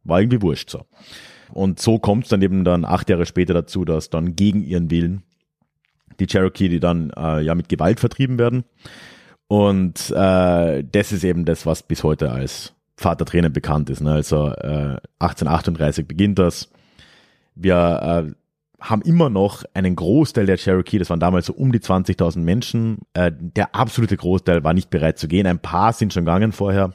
[0.04, 0.86] war irgendwie wurscht so.
[1.54, 4.90] Und so kommt es dann eben dann acht Jahre später dazu, dass dann gegen ihren
[4.90, 5.24] Willen
[6.20, 8.64] die Cherokee, die dann äh, ja mit Gewalt vertrieben werden.
[9.48, 14.02] Und äh, das ist eben das, was bis heute als Vater Tränen bekannt ist.
[14.02, 14.12] Ne?
[14.12, 16.70] Also äh, 1838 beginnt das.
[17.54, 17.76] Wir
[18.28, 18.32] äh,
[18.80, 23.00] haben immer noch einen Großteil der Cherokee, das waren damals so um die 20.000 Menschen.
[23.14, 25.48] Äh, der absolute Großteil war nicht bereit zu gehen.
[25.48, 26.94] Ein paar sind schon gegangen vorher.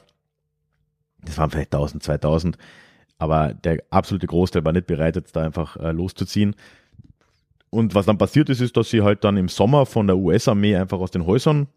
[1.23, 2.57] Das waren vielleicht 1000, 2000.
[3.17, 6.55] Aber der absolute Großteil war nicht bereit, jetzt da einfach äh, loszuziehen.
[7.71, 10.75] Und was dann passiert ist, ist, dass sie halt dann im Sommer von der US-Armee
[10.75, 11.67] einfach aus den Häusern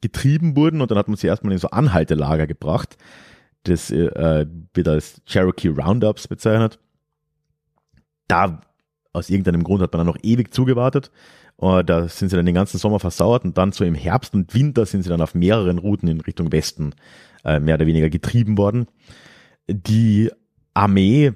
[0.00, 2.96] getrieben wurden und dann hat man sie erstmal in so Anhaltelager gebracht
[3.64, 6.78] das äh, wird als Cherokee Roundups bezeichnet.
[8.28, 8.60] Da
[9.12, 11.10] aus irgendeinem Grund hat man dann noch ewig zugewartet.
[11.56, 14.52] Und da sind sie dann den ganzen Sommer versauert und dann so im Herbst und
[14.54, 16.94] Winter sind sie dann auf mehreren Routen in Richtung Westen
[17.44, 18.86] äh, mehr oder weniger getrieben worden.
[19.68, 20.30] Die
[20.74, 21.32] Armee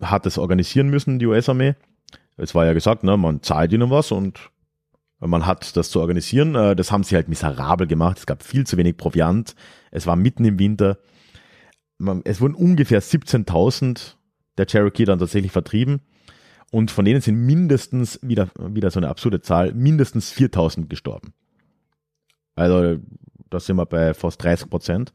[0.00, 1.74] hat es organisieren müssen, die US-Armee.
[2.36, 4.50] Es war ja gesagt, ne, man zahlt ihnen was und
[5.20, 6.54] man hat das zu organisieren.
[6.54, 8.18] Äh, das haben sie halt miserabel gemacht.
[8.18, 9.54] Es gab viel zu wenig Proviant.
[9.90, 10.98] Es war mitten im Winter
[12.24, 14.14] es wurden ungefähr 17.000
[14.58, 16.00] der Cherokee dann tatsächlich vertrieben.
[16.70, 21.32] Und von denen sind mindestens, wieder, wieder so eine absurde Zahl, mindestens 4000 gestorben.
[22.54, 22.98] Also,
[23.50, 25.12] da sind wir bei fast 30 Prozent.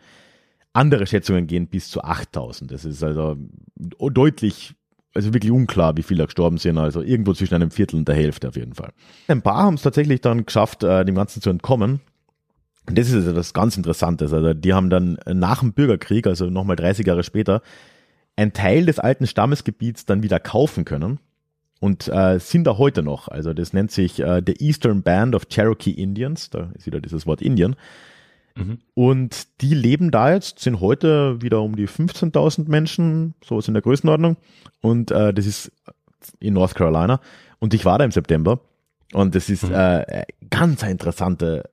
[0.74, 2.72] Andere Schätzungen gehen bis zu 8000.
[2.72, 3.36] Das ist also
[3.76, 4.76] deutlich,
[5.14, 6.78] also wirklich unklar, wie viele da gestorben sind.
[6.78, 8.92] Also irgendwo zwischen einem Viertel und der Hälfte auf jeden Fall.
[9.28, 12.02] Ein paar haben es tatsächlich dann geschafft, äh, dem Ganzen zu entkommen.
[12.88, 14.34] Und das ist also das ganz Interessantes.
[14.34, 17.62] Also die haben dann nach dem Bürgerkrieg, also nochmal 30 Jahre später,
[18.36, 21.20] einen Teil des alten Stammesgebiets dann wieder kaufen können
[21.80, 23.28] und äh, sind da heute noch.
[23.28, 26.50] Also das nennt sich äh, The Eastern Band of Cherokee Indians.
[26.50, 27.76] Da ist wieder dieses Wort Indien.
[28.56, 28.80] Mhm.
[28.94, 33.84] Und die leben da jetzt, sind heute wieder um die 15.000 Menschen, sowas in der
[33.84, 34.38] Größenordnung.
[34.82, 35.72] Und äh, das ist
[36.40, 37.20] in North Carolina.
[37.60, 38.60] Und ich war da im September.
[39.14, 39.76] Und das ist mhm.
[39.76, 41.70] äh, ganz interessante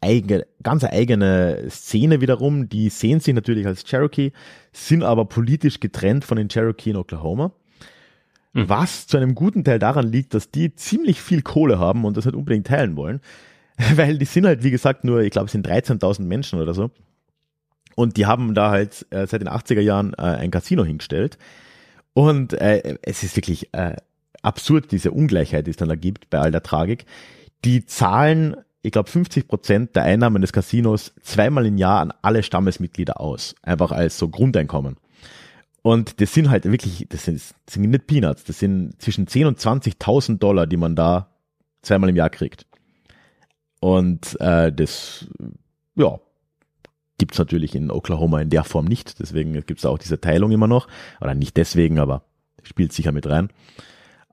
[0.00, 2.68] eigene, ganz eigene Szene wiederum.
[2.68, 4.32] Die sehen sich natürlich als Cherokee,
[4.72, 7.52] sind aber politisch getrennt von den Cherokee in Oklahoma.
[8.52, 8.68] Mhm.
[8.68, 12.24] Was zu einem guten Teil daran liegt, dass die ziemlich viel Kohle haben und das
[12.24, 13.20] halt unbedingt teilen wollen.
[13.96, 16.90] Weil die sind halt, wie gesagt, nur, ich glaube, es sind 13.000 Menschen oder so.
[17.96, 21.38] Und die haben da halt äh, seit den 80er Jahren äh, ein Casino hingestellt.
[22.12, 23.96] Und äh, es ist wirklich äh,
[24.42, 27.04] absurd, diese Ungleichheit, die es dann da gibt bei all der Tragik.
[27.64, 32.42] Die zahlen ich glaube, 50 Prozent der Einnahmen des Casinos zweimal im Jahr an alle
[32.42, 33.54] Stammesmitglieder aus.
[33.62, 34.96] Einfach als so Grundeinkommen.
[35.82, 39.46] Und das sind halt wirklich, das sind, das sind nicht Peanuts, das sind zwischen 10
[39.46, 41.28] und 20.000 Dollar, die man da
[41.82, 42.66] zweimal im Jahr kriegt.
[43.80, 45.26] Und äh, das,
[45.96, 46.18] ja,
[47.18, 49.18] gibt's natürlich in Oklahoma in der Form nicht.
[49.20, 50.88] Deswegen gibt's auch diese Teilung immer noch.
[51.20, 52.22] Oder nicht deswegen, aber
[52.62, 53.48] spielt sicher mit rein.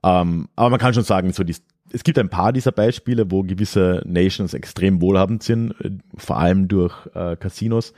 [0.04, 1.56] Ähm, aber man kann schon sagen, so die,
[1.92, 6.68] es gibt ein paar dieser Beispiele, wo gewisse Nations extrem wohlhabend sind, äh, vor allem
[6.68, 7.92] durch äh, Casinos.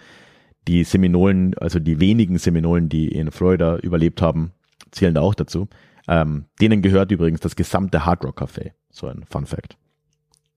[0.69, 4.53] Die Seminolen, also die wenigen Seminolen, die in Florida überlebt haben,
[4.91, 5.69] zählen da auch dazu.
[6.07, 8.73] Ähm, denen gehört übrigens das gesamte Hard Rock Café.
[8.91, 9.77] So ein Fun Fact.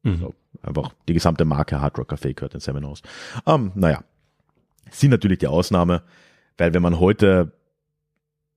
[0.03, 0.19] Mhm.
[0.19, 3.01] So, einfach die gesamte Marke Hard Rock Café gehört den Seminoles.
[3.45, 4.03] Ähm, naja,
[4.91, 6.03] sind natürlich die Ausnahme,
[6.57, 7.53] weil wenn man heute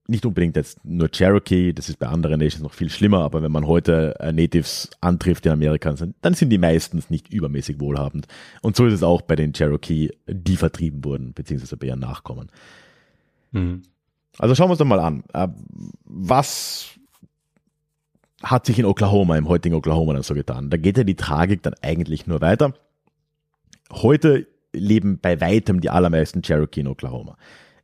[0.09, 3.51] nicht unbedingt jetzt nur Cherokee, das ist bei anderen Nations noch viel schlimmer, aber wenn
[3.51, 8.27] man heute äh, Natives antrifft in Amerika, dann sind die meistens nicht übermäßig wohlhabend.
[8.63, 12.51] Und so ist es auch bei den Cherokee, die vertrieben wurden, beziehungsweise bei ihren Nachkommen.
[13.51, 13.83] Mhm.
[14.39, 15.25] Also schauen wir uns doch mal an.
[15.33, 15.49] Äh,
[16.05, 16.96] was
[18.51, 20.71] hat sich in Oklahoma, im heutigen Oklahoma dann so getan?
[20.71, 22.75] Da geht ja die Tragik dann eigentlich nur weiter.
[23.93, 27.37] Heute leben bei weitem die allermeisten Cherokee in Oklahoma.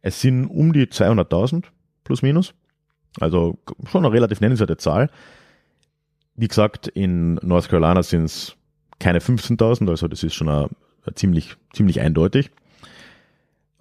[0.03, 1.65] Es sind um die 200.000
[2.05, 2.55] plus minus.
[3.21, 5.11] Also schon eine relativ nennenswerte Zahl.
[6.35, 8.57] Wie gesagt, in North Carolina sind es
[8.99, 10.69] keine 15.000, also das ist schon eine,
[11.05, 12.51] eine ziemlich, ziemlich eindeutig.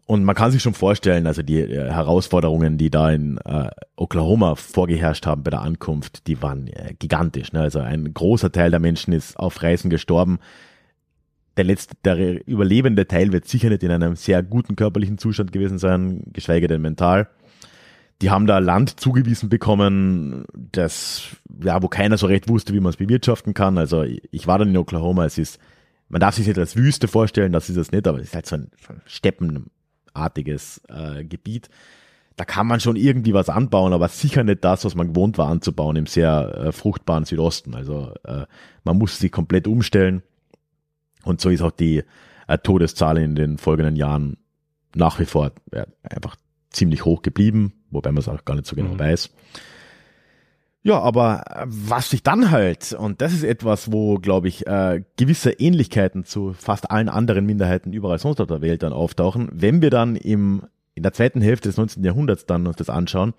[0.05, 4.55] Und man kann sich schon vorstellen, also die äh, Herausforderungen, die da in äh, Oklahoma
[4.55, 7.53] vorgeherrscht haben bei der Ankunft, die waren äh, gigantisch.
[7.53, 7.61] Ne?
[7.61, 10.39] Also ein großer Teil der Menschen ist auf Reisen gestorben.
[11.57, 15.77] Der letzte, der überlebende Teil wird sicher nicht in einem sehr guten körperlichen Zustand gewesen
[15.77, 17.29] sein, geschweige denn mental.
[18.21, 22.91] Die haben da Land zugewiesen bekommen, das, ja, wo keiner so recht wusste, wie man
[22.91, 23.77] es bewirtschaften kann.
[23.77, 25.59] Also ich war dann in Oklahoma, es ist,
[26.07, 28.45] man darf sich nicht als Wüste vorstellen, das ist es nicht, aber es ist halt
[28.45, 28.93] so ein, so
[30.11, 31.69] steppenartiges äh, Gebiet.
[32.37, 35.49] Da kann man schon irgendwie was anbauen, aber sicher nicht das, was man gewohnt war
[35.49, 37.75] anzubauen im sehr äh, fruchtbaren Südosten.
[37.75, 38.45] Also äh,
[38.83, 40.23] man muss sich komplett umstellen.
[41.23, 42.03] Und so ist auch die
[42.47, 44.37] äh, Todeszahl in den folgenden Jahren
[44.95, 46.35] nach wie vor äh, einfach
[46.71, 48.99] ziemlich hoch geblieben, wobei man es auch gar nicht so genau mhm.
[48.99, 49.29] weiß.
[50.83, 55.03] Ja, aber äh, was sich dann halt, und das ist etwas, wo, glaube ich, äh,
[55.17, 59.81] gewisse Ähnlichkeiten zu fast allen anderen Minderheiten überall sonst auf der Welt dann auftauchen, wenn
[59.81, 60.63] wir dann im,
[60.95, 62.03] in der zweiten Hälfte des 19.
[62.03, 63.33] Jahrhunderts dann uns das anschauen,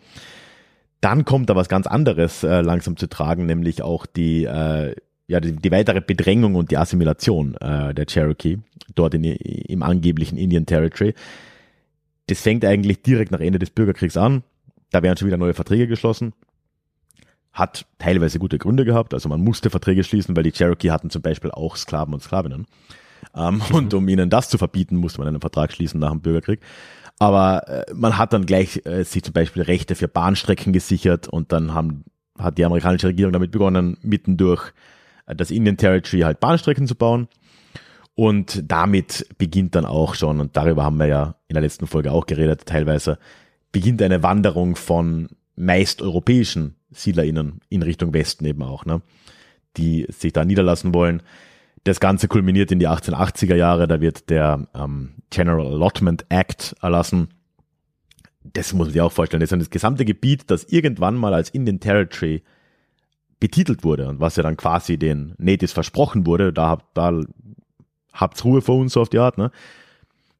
[1.01, 4.95] dann kommt da was ganz anderes äh, langsam zu tragen, nämlich auch die, äh,
[5.27, 8.61] ja, die, die weitere Bedrängung und die Assimilation äh, der Cherokee
[8.95, 11.15] dort in, im angeblichen Indian Territory
[12.27, 14.43] das fängt eigentlich direkt nach Ende des Bürgerkriegs an.
[14.91, 16.33] Da werden schon wieder neue Verträge geschlossen.
[17.53, 19.15] Hat teilweise gute Gründe gehabt.
[19.15, 22.67] Also man musste Verträge schließen, weil die Cherokee hatten zum Beispiel auch Sklaven und Sklavinnen.
[23.35, 23.75] Ähm, mhm.
[23.75, 26.61] Und um ihnen das zu verbieten, musste man einen Vertrag schließen nach dem Bürgerkrieg.
[27.19, 31.53] Aber äh, man hat dann gleich äh, sich zum Beispiel Rechte für Bahnstrecken gesichert und
[31.53, 32.05] dann haben,
[32.39, 34.73] hat die amerikanische Regierung damit begonnen, mitten durch
[35.27, 37.29] äh, das Indian Territory halt Bahnstrecken zu bauen.
[38.15, 42.13] Und damit beginnt dann auch schon, und darüber haben wir ja in der letzten Folge
[42.13, 43.19] auch geredet, teilweise,
[43.71, 49.03] beginnt eine Wanderung von meist europäischen SiedlerInnen in Richtung Westen eben auch, ne?
[49.77, 51.23] die sich da niederlassen wollen.
[51.85, 57.29] Das Ganze kulminiert in die 1880er Jahre, da wird der ähm, General Allotment Act erlassen.
[58.45, 59.41] Das muss man sich auch vorstellen.
[59.41, 62.43] Das ist das gesamte Gebiet, das irgendwann mal als Indian Territory
[63.43, 67.23] betitelt wurde und was ja dann quasi den Natives versprochen wurde, da, da
[68.13, 69.51] habt's Ruhe vor uns so auf die Art, ne?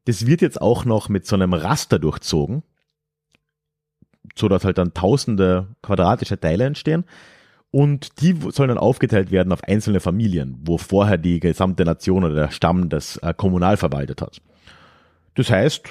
[0.05, 2.63] Das wird jetzt auch noch mit so einem Raster durchzogen,
[4.35, 7.05] so dass halt dann tausende quadratische Teile entstehen.
[7.71, 12.35] Und die sollen dann aufgeteilt werden auf einzelne Familien, wo vorher die gesamte Nation oder
[12.35, 14.41] der Stamm das äh, kommunal verwaltet hat.
[15.33, 15.83] Das heißt,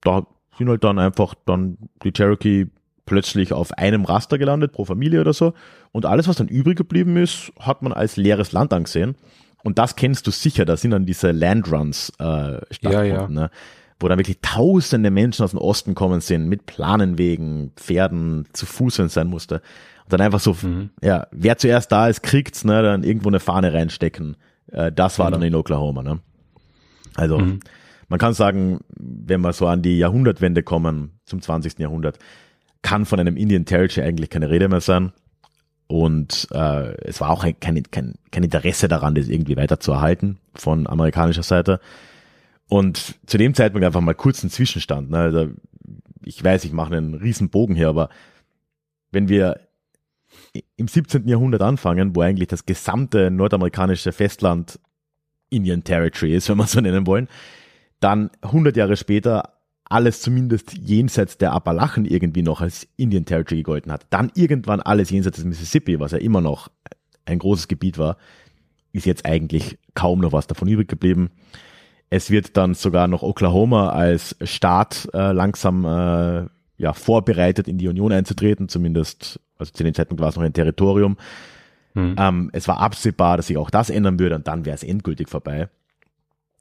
[0.00, 0.26] da
[0.58, 2.66] sind halt dann einfach dann die Cherokee
[3.06, 5.54] plötzlich auf einem Raster gelandet pro Familie oder so.
[5.92, 9.14] Und alles, was dann übrig geblieben ist, hat man als leeres Land angesehen.
[9.62, 13.28] Und das kennst du sicher, da sind dann diese Landruns äh, stattgefunden, ja, ja.
[13.28, 13.50] Ne?
[14.00, 18.98] Wo dann wirklich tausende Menschen aus dem Osten kommen sind, mit Planenwegen, Pferden, zu Fuß,
[18.98, 19.56] wenn es sein musste.
[20.04, 20.90] Und dann einfach so, mhm.
[21.02, 24.36] ja, wer zuerst da ist, kriegt's, ne, dann irgendwo eine Fahne reinstecken.
[24.72, 25.32] Äh, das war mhm.
[25.32, 26.20] dann in Oklahoma, ne?
[27.14, 27.60] Also, mhm.
[28.08, 31.78] man kann sagen, wenn wir so an die Jahrhundertwende kommen, zum 20.
[31.78, 32.18] Jahrhundert,
[32.82, 35.12] kann von einem Indian Territory eigentlich keine Rede mehr sein.
[35.86, 40.38] Und äh, es war auch kein, kein, kein Interesse daran, das irgendwie weiter zu erhalten
[40.54, 41.80] von amerikanischer Seite.
[42.68, 45.10] Und zu dem Zeitpunkt einfach mal kurz ein Zwischenstand.
[45.10, 45.18] Ne?
[45.18, 45.48] Also
[46.24, 48.08] ich weiß, ich mache einen riesen Bogen hier, aber
[49.10, 49.60] wenn wir
[50.76, 51.28] im 17.
[51.28, 54.78] Jahrhundert anfangen, wo eigentlich das gesamte nordamerikanische Festland
[55.50, 57.28] Indian Territory ist, wenn wir so nennen wollen,
[58.00, 63.92] dann 100 Jahre später alles zumindest jenseits der Appalachen irgendwie noch als Indian Territory gegolten
[63.92, 64.06] hat.
[64.10, 66.70] Dann irgendwann alles jenseits des Mississippi, was ja immer noch
[67.26, 68.16] ein großes Gebiet war,
[68.92, 71.30] ist jetzt eigentlich kaum noch was davon übrig geblieben.
[72.10, 77.88] Es wird dann sogar noch Oklahoma als Staat äh, langsam äh, ja, vorbereitet, in die
[77.88, 81.16] Union einzutreten, zumindest, also zu dem Zeitpunkt war es noch ein Territorium.
[81.94, 82.16] Mhm.
[82.18, 85.28] Ähm, es war absehbar, dass sich auch das ändern würde und dann wäre es endgültig
[85.28, 85.68] vorbei.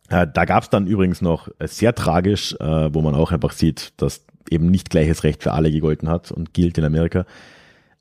[0.10, 3.51] Äh, da gab es dann übrigens noch äh, sehr tragisch, äh, wo man auch einfach
[3.51, 7.25] sieht, dass eben nicht gleiches Recht für alle gegolten hat und gilt in Amerika,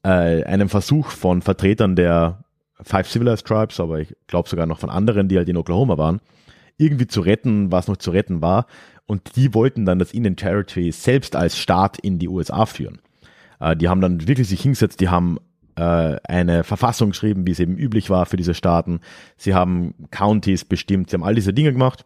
[0.02, 2.44] äh, einen Versuch von Vertretern der
[2.82, 6.20] Five Civilized Tribes, aber ich glaube sogar noch von anderen, die halt in Oklahoma waren,
[6.76, 8.66] irgendwie zu retten, was noch zu retten war.
[9.06, 13.00] Und die wollten dann das Indian Territory selbst als Staat in die USA führen.
[13.62, 15.38] Äh, die haben dann wirklich sich hingesetzt, die haben
[15.76, 19.00] äh, eine Verfassung geschrieben, wie es eben üblich war für diese Staaten.
[19.36, 22.04] Sie haben Counties bestimmt, sie haben all diese Dinge gemacht.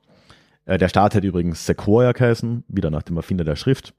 [0.66, 3.94] Äh, der Staat hat übrigens Sequoia geheißen, wieder nach dem Erfinder der Schrift.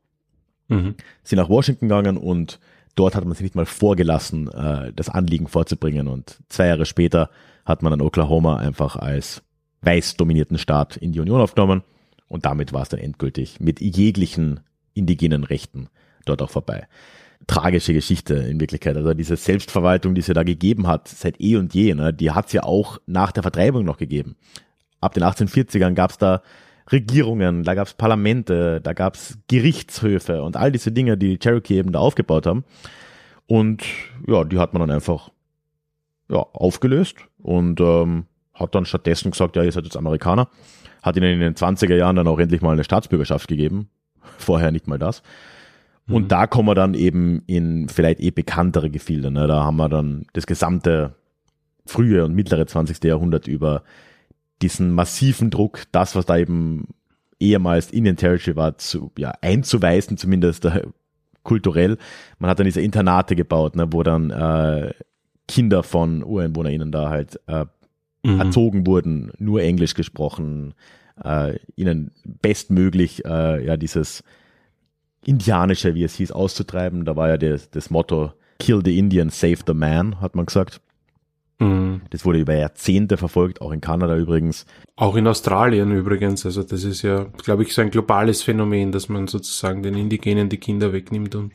[0.67, 0.95] Mhm.
[1.23, 2.59] Sind nach Washington gegangen und
[2.95, 4.49] dort hat man sich nicht mal vorgelassen,
[4.95, 6.07] das Anliegen vorzubringen.
[6.07, 7.29] Und zwei Jahre später
[7.63, 9.43] hat man dann Oklahoma einfach als
[9.87, 11.83] weiß dominierten Staat in die Union aufgenommen.
[12.27, 14.59] Und damit war es dann endgültig mit jeglichen
[14.93, 15.87] indigenen Rechten
[16.25, 16.87] dort auch vorbei.
[17.45, 18.97] Tragische Geschichte in Wirklichkeit.
[18.97, 22.31] Also diese Selbstverwaltung, die es ja da gegeben hat, seit eh und je, ne, die
[22.31, 24.35] hat es ja auch nach der Vertreibung noch gegeben.
[24.99, 26.41] Ab den 1840ern gab es da
[26.91, 31.39] Regierungen, da gab es Parlamente, da gab es Gerichtshöfe und all diese Dinge, die die
[31.39, 32.65] Cherokee eben da aufgebaut haben.
[33.45, 33.83] Und
[34.27, 35.29] ja, die hat man dann einfach
[36.29, 38.25] ja, aufgelöst und ähm,
[38.57, 40.49] hat dann stattdessen gesagt, ja, ihr seid jetzt Amerikaner.
[41.01, 43.89] Hat ihnen in den 20er Jahren dann auch endlich mal eine Staatsbürgerschaft gegeben.
[44.37, 45.21] Vorher nicht mal das.
[46.09, 46.27] Und Mhm.
[46.27, 49.29] da kommen wir dann eben in vielleicht eh bekanntere Gefilde.
[49.31, 49.47] Ne?
[49.47, 51.15] Da haben wir dann das gesamte
[51.85, 53.03] frühe und mittlere 20.
[53.03, 53.83] Jahrhundert über
[54.61, 56.87] diesen massiven Druck, das, was da eben
[57.39, 60.83] ehemals Indian Territory war, zu, ja, einzuweisen, zumindest äh,
[61.43, 61.97] kulturell.
[62.39, 64.93] Man hat dann diese Internate gebaut, ne, wo dann äh,
[65.47, 67.65] Kinder von UreinwohnerInnen da halt äh,
[68.23, 68.39] Mhm.
[68.39, 70.73] erzogen wurden, nur Englisch gesprochen,
[71.23, 74.23] äh, ihnen bestmöglich äh, ja dieses
[75.25, 77.05] Indianische, wie es hieß, auszutreiben.
[77.05, 80.81] Da war ja das, das Motto Kill the Indian, save the man, hat man gesagt.
[81.59, 82.01] Mhm.
[82.11, 84.65] Das wurde über Jahrzehnte verfolgt, auch in Kanada übrigens.
[84.95, 86.45] Auch in Australien übrigens.
[86.45, 90.49] Also das ist ja, glaube ich, so ein globales Phänomen, dass man sozusagen den Indigenen
[90.49, 91.53] die Kinder wegnimmt und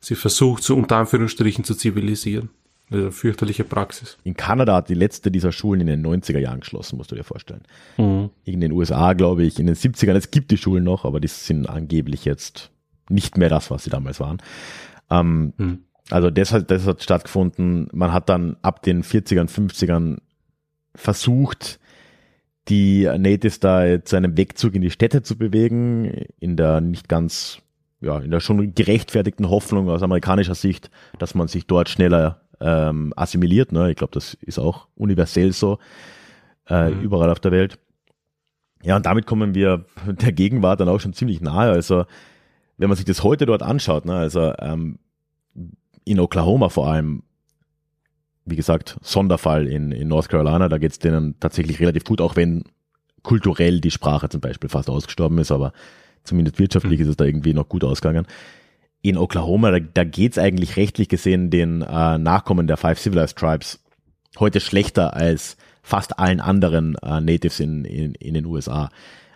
[0.00, 2.50] sie versucht, so unter Anführungsstrichen zu zivilisieren.
[2.90, 4.18] Also fürchterliche Praxis.
[4.24, 7.24] In Kanada hat die letzte dieser Schulen in den 90er Jahren geschlossen, musst du dir
[7.24, 7.62] vorstellen.
[7.96, 8.30] Mhm.
[8.44, 11.28] In den USA, glaube ich, in den 70ern, es gibt die Schulen noch, aber die
[11.28, 12.70] sind angeblich jetzt
[13.08, 14.38] nicht mehr das, was sie damals waren.
[15.10, 15.78] Ähm, Mhm.
[16.10, 17.88] Also das hat, das hat stattgefunden.
[17.92, 20.18] Man hat dann ab den 40ern, 50ern
[20.94, 21.80] versucht,
[22.68, 27.58] die Natives da zu einem Wegzug in die Städte zu bewegen, in der nicht ganz,
[28.00, 33.12] ja, in der schon gerechtfertigten Hoffnung aus amerikanischer Sicht, dass man sich dort schneller ähm,
[33.14, 33.72] assimiliert.
[33.72, 33.90] Ne?
[33.90, 35.78] Ich glaube, das ist auch universell so,
[36.68, 37.00] äh, Mhm.
[37.02, 37.78] überall auf der Welt.
[38.82, 41.70] Ja, und damit kommen wir der Gegenwart dann auch schon ziemlich nahe.
[41.70, 42.06] Also,
[42.78, 44.98] wenn man sich das heute dort anschaut, ne, also ähm,
[46.04, 47.22] in Oklahoma vor allem,
[48.46, 52.64] wie gesagt, Sonderfall in, in North Carolina, da geht's denen tatsächlich relativ gut, auch wenn
[53.22, 55.72] kulturell die Sprache zum Beispiel fast ausgestorben ist, aber
[56.24, 58.26] zumindest wirtschaftlich ist es da irgendwie noch gut ausgegangen.
[59.04, 63.84] In Oklahoma, da, da geht's eigentlich rechtlich gesehen den äh, Nachkommen der Five Civilized Tribes
[64.38, 68.88] heute schlechter als fast allen anderen äh, Natives in, in, in den USA.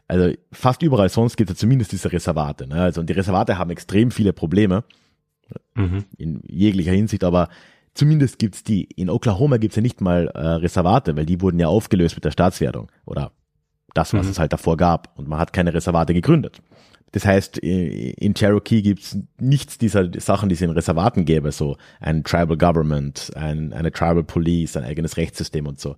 [0.07, 2.67] Also fast überall sonst gibt es zumindest diese Reservate.
[2.67, 2.81] Ne?
[2.81, 4.85] Also und die Reservate haben extrem viele Probleme
[5.75, 6.05] Mhm.
[6.17, 7.49] in jeglicher Hinsicht, aber
[7.95, 8.85] zumindest gibt's die.
[8.85, 12.31] In Oklahoma gibt's ja nicht mal äh, Reservate, weil die wurden ja aufgelöst mit der
[12.31, 13.33] Staatswertung oder
[13.95, 14.33] das, was Mhm.
[14.33, 16.63] es halt davor gab und man hat keine Reservate gegründet.
[17.13, 22.23] Das heißt, in Cherokee gibt's nichts dieser Sachen, die es in Reservaten gäbe, so ein
[22.23, 25.97] Tribal Government, ein, eine Tribal Police, ein eigenes Rechtssystem und so.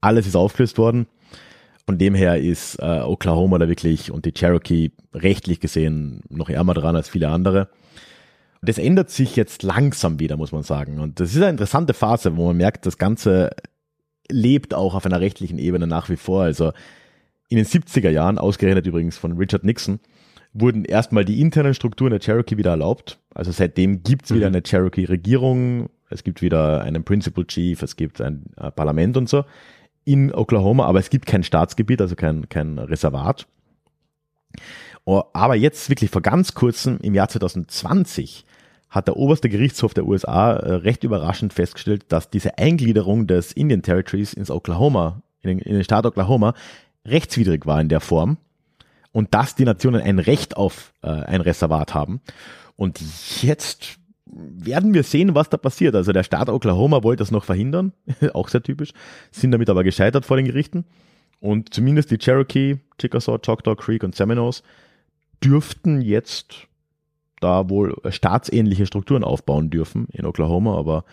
[0.00, 1.06] Alles ist aufgelöst worden.
[1.84, 6.74] Von dem her ist äh, Oklahoma da wirklich und die Cherokee rechtlich gesehen noch ärmer
[6.74, 7.68] dran als viele andere.
[8.60, 10.98] Und das ändert sich jetzt langsam wieder, muss man sagen.
[10.98, 13.50] Und das ist eine interessante Phase, wo man merkt, das Ganze
[14.28, 16.42] lebt auch auf einer rechtlichen Ebene nach wie vor.
[16.42, 16.72] Also
[17.48, 20.00] in den 70er Jahren, ausgerechnet übrigens von Richard Nixon,
[20.60, 23.18] wurden erstmal die internen Strukturen der Cherokee wieder erlaubt.
[23.34, 24.56] Also seitdem gibt's wieder Mhm.
[24.56, 29.44] eine Cherokee-Regierung, es gibt wieder einen Principal Chief, es gibt ein äh, Parlament und so
[30.04, 33.46] in Oklahoma, aber es gibt kein Staatsgebiet, also kein, kein Reservat.
[35.04, 38.44] Oh, Aber jetzt wirklich vor ganz kurzem, im Jahr 2020,
[38.88, 43.82] hat der oberste Gerichtshof der USA äh, recht überraschend festgestellt, dass diese Eingliederung des Indian
[43.82, 46.54] Territories ins Oklahoma, in den, in den Staat Oklahoma,
[47.04, 48.38] rechtswidrig war in der Form
[49.16, 52.20] und dass die Nationen ein Recht auf äh, ein Reservat haben.
[52.76, 53.00] Und
[53.40, 55.94] jetzt werden wir sehen, was da passiert.
[55.94, 57.94] Also der Staat Oklahoma wollte das noch verhindern,
[58.34, 58.90] auch sehr typisch,
[59.30, 60.84] sind damit aber gescheitert vor den Gerichten.
[61.40, 64.62] Und zumindest die Cherokee, Chickasaw, Choctaw Creek und Seminoles
[65.42, 66.66] dürften jetzt
[67.40, 71.06] da wohl staatsähnliche Strukturen aufbauen dürfen in Oklahoma, aber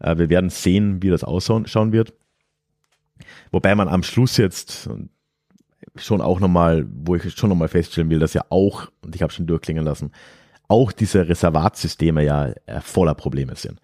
[0.00, 2.12] äh, wir werden sehen, wie das ausschauen wird.
[3.52, 4.90] Wobei man am Schluss jetzt
[5.96, 9.32] schon auch nochmal, wo ich schon nochmal feststellen will, dass ja auch, und ich habe
[9.32, 10.12] schon durchklingen lassen,
[10.68, 13.80] auch diese Reservatsysteme ja äh, voller Probleme sind.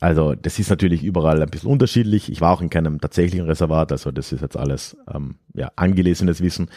[0.00, 2.30] Also das ist natürlich überall ein bisschen unterschiedlich.
[2.30, 6.42] Ich war auch in keinem tatsächlichen Reservat, also das ist jetzt alles ähm, ja, angelesenes
[6.42, 6.68] Wissen.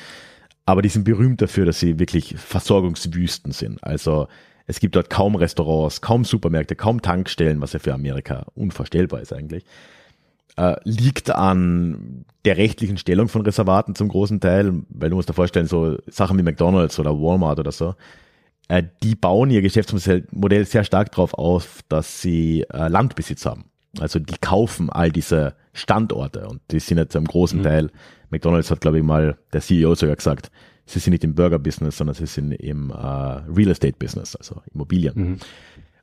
[0.65, 3.83] Aber die sind berühmt dafür, dass sie wirklich Versorgungswüsten sind.
[3.83, 4.27] Also
[4.69, 9.33] Es gibt dort kaum Restaurants, kaum Supermärkte, kaum Tankstellen, was ja für Amerika unvorstellbar ist
[9.33, 9.65] eigentlich.
[10.55, 15.33] Äh, liegt an der rechtlichen Stellung von Reservaten zum großen Teil, weil du musst dir
[15.33, 17.95] vorstellen, so Sachen wie McDonalds oder Walmart oder so,
[18.67, 23.65] äh, die bauen ihr Geschäftsmodell sehr stark darauf auf, dass sie äh, Landbesitz haben.
[23.99, 27.63] Also die kaufen all diese Standorte und die sind jetzt am großen mhm.
[27.63, 27.91] Teil,
[28.29, 30.51] McDonalds hat glaube ich mal der CEO sogar gesagt,
[30.85, 35.13] sie sind nicht im Burger-Business, sondern sie sind im äh, Real Estate-Business, also Immobilien.
[35.15, 35.37] Mhm.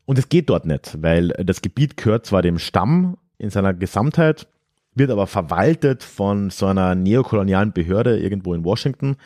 [0.05, 4.47] Und es geht dort nicht, weil das Gebiet gehört zwar dem Stamm in seiner Gesamtheit,
[4.95, 9.17] wird aber verwaltet von so einer neokolonialen Behörde irgendwo in Washington,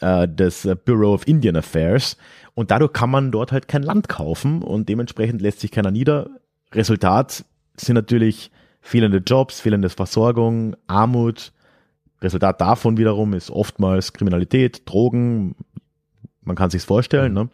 [0.00, 2.16] äh, das Bureau of Indian Affairs.
[2.54, 6.30] Und dadurch kann man dort halt kein Land kaufen und dementsprechend lässt sich keiner nieder.
[6.72, 7.44] Resultat
[7.76, 8.50] sind natürlich
[8.80, 11.52] fehlende Jobs, fehlende Versorgung, Armut,
[12.22, 15.54] Resultat davon wiederum ist oftmals Kriminalität, Drogen,
[16.42, 17.32] man kann sich's vorstellen.
[17.32, 17.48] Ne?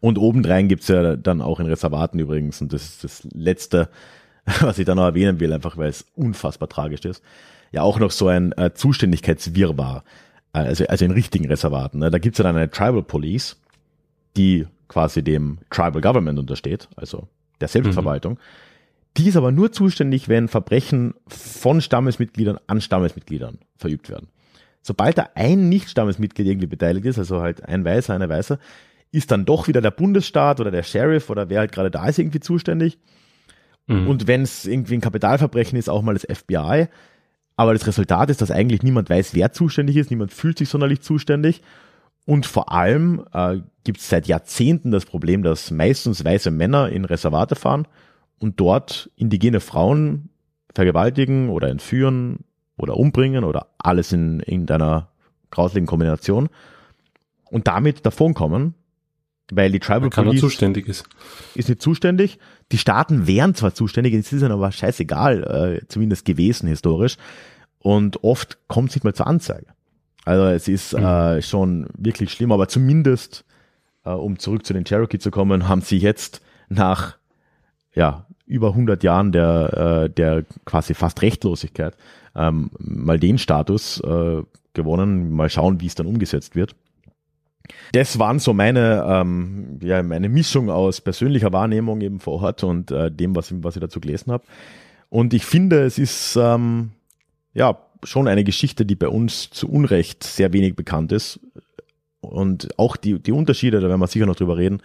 [0.00, 3.90] Und obendrein gibt's ja dann auch in Reservaten übrigens, und das ist das Letzte,
[4.60, 7.22] was ich da noch erwähnen will, einfach weil es unfassbar tragisch ist,
[7.72, 10.04] ja auch noch so ein äh, Zuständigkeitswirrwarr,
[10.52, 11.98] äh, also, also in richtigen Reservaten.
[11.98, 12.10] Ne?
[12.10, 13.56] Da gibt's ja dann eine Tribal Police,
[14.36, 17.28] die quasi dem Tribal Government untersteht, also
[17.60, 18.34] der Selbstverwaltung.
[18.34, 18.38] Mhm.
[19.16, 24.28] Die ist aber nur zuständig, wenn Verbrechen von Stammesmitgliedern an Stammesmitgliedern verübt werden.
[24.82, 28.58] Sobald da ein Nicht-Stammesmitglied irgendwie beteiligt ist, also halt ein Weißer, eine Weiße,
[29.10, 32.18] ist dann doch wieder der Bundesstaat oder der Sheriff oder wer halt gerade da ist
[32.18, 32.98] irgendwie zuständig.
[33.88, 34.06] Mhm.
[34.06, 36.86] Und wenn es irgendwie ein Kapitalverbrechen ist, auch mal das FBI.
[37.56, 41.00] Aber das Resultat ist, dass eigentlich niemand weiß, wer zuständig ist, niemand fühlt sich sonderlich
[41.00, 41.62] zuständig.
[42.24, 47.04] Und vor allem äh, gibt es seit Jahrzehnten das Problem, dass meistens weiße Männer in
[47.04, 47.88] Reservate fahren
[48.38, 50.28] und dort indigene Frauen
[50.74, 52.44] vergewaltigen oder entführen
[52.76, 55.08] oder umbringen oder alles in, in einer
[55.50, 56.48] grauslichen Kombination
[57.50, 58.74] und damit davonkommen,
[59.50, 61.08] weil die Tribal Police zuständig ist.
[61.54, 62.38] Ist nicht zuständig.
[62.72, 67.16] Die Staaten wären zwar zuständig, es ist ihnen aber scheißegal, äh, zumindest gewesen historisch.
[67.78, 69.66] Und oft kommt es nicht mal zur Anzeige.
[70.24, 71.04] Also es ist mhm.
[71.04, 73.44] äh, schon wirklich schlimm, aber zumindest,
[74.04, 77.16] äh, um zurück zu den Cherokee zu kommen, haben sie jetzt nach
[77.94, 81.96] ja, über 100 Jahren der, äh, der quasi fast Rechtlosigkeit
[82.34, 84.42] ähm, mal den Status äh,
[84.74, 85.30] gewonnen.
[85.30, 86.74] Mal schauen, wie es dann umgesetzt wird.
[87.92, 92.90] Das waren so meine, ähm, ja, meine Mischung aus persönlicher Wahrnehmung eben vor Ort und
[92.90, 94.44] äh, dem, was, was ich dazu gelesen habe.
[95.08, 96.90] Und ich finde, es ist ähm,
[97.54, 101.40] ja schon eine Geschichte, die bei uns zu Unrecht sehr wenig bekannt ist.
[102.20, 104.82] Und auch die, die Unterschiede, da werden wir sicher noch drüber reden,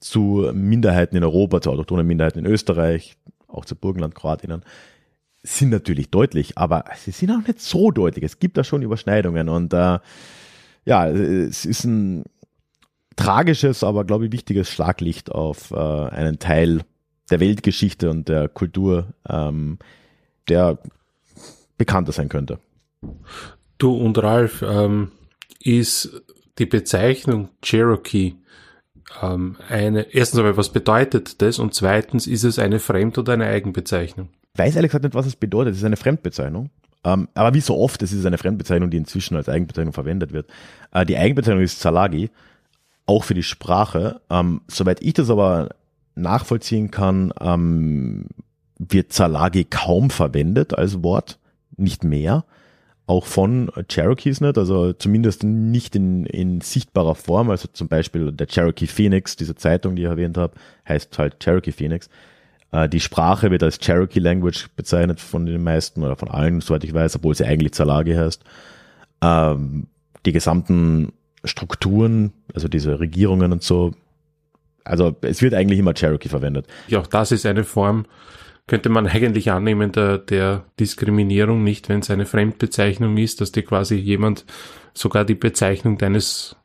[0.00, 3.16] zu Minderheiten in Europa, zu autochthonen Minderheiten in Österreich,
[3.48, 4.62] auch zu Burgenland, Kroatinnen,
[5.42, 8.24] sind natürlich deutlich, aber sie sind auch nicht so deutlich.
[8.24, 9.98] Es gibt da schon Überschneidungen und äh,
[10.84, 12.24] ja, es ist ein
[13.16, 16.82] tragisches, aber glaube ich wichtiges Schlaglicht auf äh, einen Teil
[17.30, 19.78] der Weltgeschichte und der Kultur, ähm,
[20.48, 20.78] der
[21.78, 22.58] bekannter sein könnte.
[23.78, 25.12] Du und Ralf, ähm,
[25.60, 26.22] ist
[26.58, 28.34] die Bezeichnung Cherokee
[29.22, 31.58] ähm, eine, erstens aber, was bedeutet das?
[31.58, 34.28] Und zweitens, ist es eine Fremd- oder eine Eigenbezeichnung?
[34.52, 35.72] Ich weiß ehrlich gesagt nicht, was es bedeutet.
[35.72, 36.70] Es ist eine Fremdbezeichnung.
[37.04, 40.48] Ähm, aber wie so oft, es ist eine Fremdbezeichnung, die inzwischen als Eigenbezeichnung verwendet wird.
[40.92, 42.30] Äh, die Eigenbezeichnung ist Zalagi,
[43.06, 44.20] auch für die Sprache.
[44.30, 45.70] Ähm, soweit ich das aber
[46.14, 48.26] nachvollziehen kann, ähm,
[48.78, 51.38] wird Zalagi kaum verwendet als Wort,
[51.76, 52.44] nicht mehr
[53.06, 58.46] auch von Cherokees nicht, also zumindest nicht in, in sichtbarer Form, also zum Beispiel der
[58.46, 60.54] Cherokee Phoenix, diese Zeitung, die ich erwähnt habe,
[60.88, 62.08] heißt halt Cherokee Phoenix.
[62.74, 66.84] Äh, die Sprache wird als Cherokee Language bezeichnet von den meisten oder von allen, soweit
[66.84, 68.42] ich weiß, obwohl sie eigentlich Zalagi heißt.
[69.22, 69.86] Ähm,
[70.26, 71.12] die gesamten
[71.44, 73.92] Strukturen, also diese Regierungen und so,
[74.82, 76.66] also es wird eigentlich immer Cherokee verwendet.
[76.88, 78.06] Ja, auch das ist eine Form
[78.66, 83.62] könnte man eigentlich annehmen, der, der Diskriminierung nicht, wenn es eine Fremdbezeichnung ist, dass dir
[83.62, 84.46] quasi jemand
[84.94, 86.56] sogar die Bezeichnung deines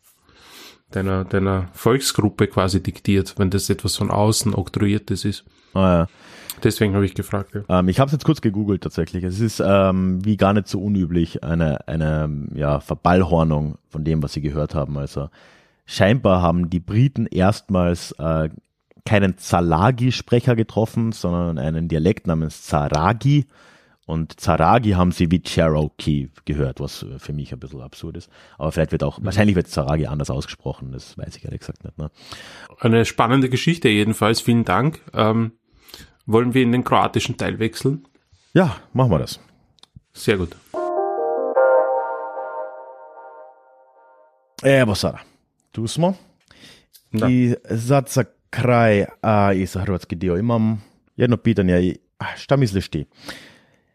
[0.92, 5.46] deiner, deiner Volksgruppe quasi diktiert, wenn das etwas von außen oktroyiertes ist.
[5.74, 6.08] Ah, ja.
[6.64, 7.56] Deswegen habe ich gefragt.
[7.56, 7.80] Ja.
[7.80, 9.24] Ähm, ich habe es jetzt kurz gegoogelt tatsächlich.
[9.24, 14.34] Es ist ähm, wie gar nicht so unüblich eine, eine ja, Verballhornung von dem, was
[14.34, 14.98] sie gehört haben.
[14.98, 15.30] Also
[15.86, 18.50] scheinbar haben die Briten erstmals äh,
[19.06, 23.48] keinen Zalagi-Sprecher getroffen, sondern einen Dialekt namens Zaragi.
[24.06, 28.30] Und Zaragi haben sie wie Cherokee gehört, was für mich ein bisschen absurd ist.
[28.58, 29.26] Aber vielleicht wird auch, mhm.
[29.26, 31.98] wahrscheinlich wird Zaragi anders ausgesprochen, das weiß ich ehrlich gesagt nicht.
[31.98, 32.10] Ne?
[32.80, 35.02] Eine spannende Geschichte jedenfalls, vielen Dank.
[35.14, 35.52] Ähm,
[36.30, 38.06] wollen wir in den kroatischen Teil wechseln?
[38.54, 39.40] Ja, machen wir das.
[40.14, 40.56] Sehr gut.
[44.64, 45.20] Evo sada.
[45.72, 46.14] Tu smo.
[47.12, 47.30] Da.
[47.30, 47.56] I
[47.88, 50.84] sad za kraj a, i za hrvatski dio imam
[51.16, 51.82] jedno pitanje.
[51.82, 53.06] i, a, Šta misliš ti?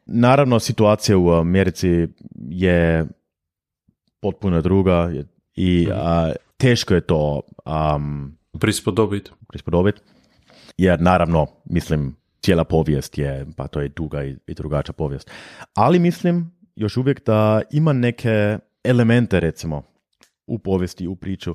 [0.07, 2.09] Naravno, situacija u Americi
[2.51, 3.07] je
[4.20, 5.12] potpuno druga
[5.55, 7.41] i a, teško je to
[7.97, 9.30] um, Prispodobiti.
[9.49, 10.01] prispodobiti.
[10.76, 15.30] Jer naravno, mislim, cijela povijest je, pa to je duga i, i drugačija povijest.
[15.74, 19.82] Ali mislim još uvijek da ima neke elemente, recimo,
[20.47, 21.55] u povijesti, u priču,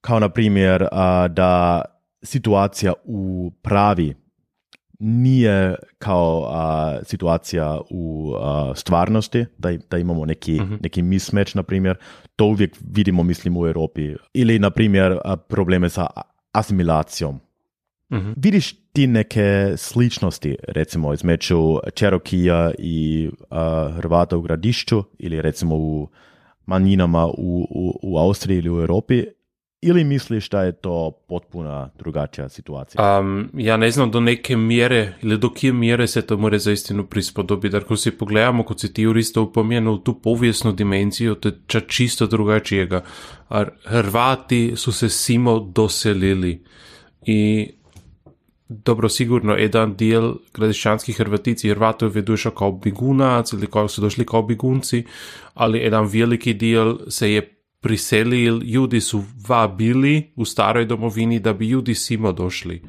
[0.00, 1.82] kao na primjer a, da
[2.22, 4.14] situacija u pravi
[4.98, 11.96] nije kao a, situacija u a, stvarnosti, da, da imamo neki, neki mismatch, na primjer.
[12.36, 14.14] To uvijek vidimo, mislim, u Europi.
[14.34, 16.06] Ili, na primjer, a, probleme sa
[16.52, 17.40] asimilacijom.
[18.12, 18.32] Mhm.
[18.36, 26.08] Vidiš ti neke sličnosti, recimo, između Čerokija i a, Hrvata u gradišću ili recimo u
[26.66, 29.24] manjinama u, u, u Austriji ili u Europi
[29.82, 33.18] ili misliš da je to potpuna drugačija situacija?
[33.18, 37.06] Um, ja ne znam do neke mjere ili do kje mjere se to more zaistinu
[37.06, 37.76] prispodobiti.
[37.76, 42.26] Ako si pogledamo, kot si ti juristo upomenul, tu povijesnu dimenziju, to je ča čisto
[42.26, 43.04] drugačijega.
[43.84, 46.64] Hrvati su se simo doselili
[47.26, 47.70] i
[48.70, 54.00] dobro, sigurno jedan dijel gradišćanskih Hrvatici i Hrvatov je došao kao bigunac ili kao su
[54.00, 55.04] došli kao bigunci,
[55.54, 61.68] ali jedan veliki dijel se je priselil, ljudi su vabili u staroj domovini da bi
[61.68, 62.82] ljudi simo došli.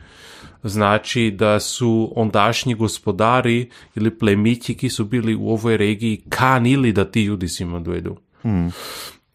[0.63, 7.11] Znači da su ondašnji gospodari ili plemići ki su bili u ovoj regiji kanili da
[7.11, 8.17] ti ljudi simo dojedu.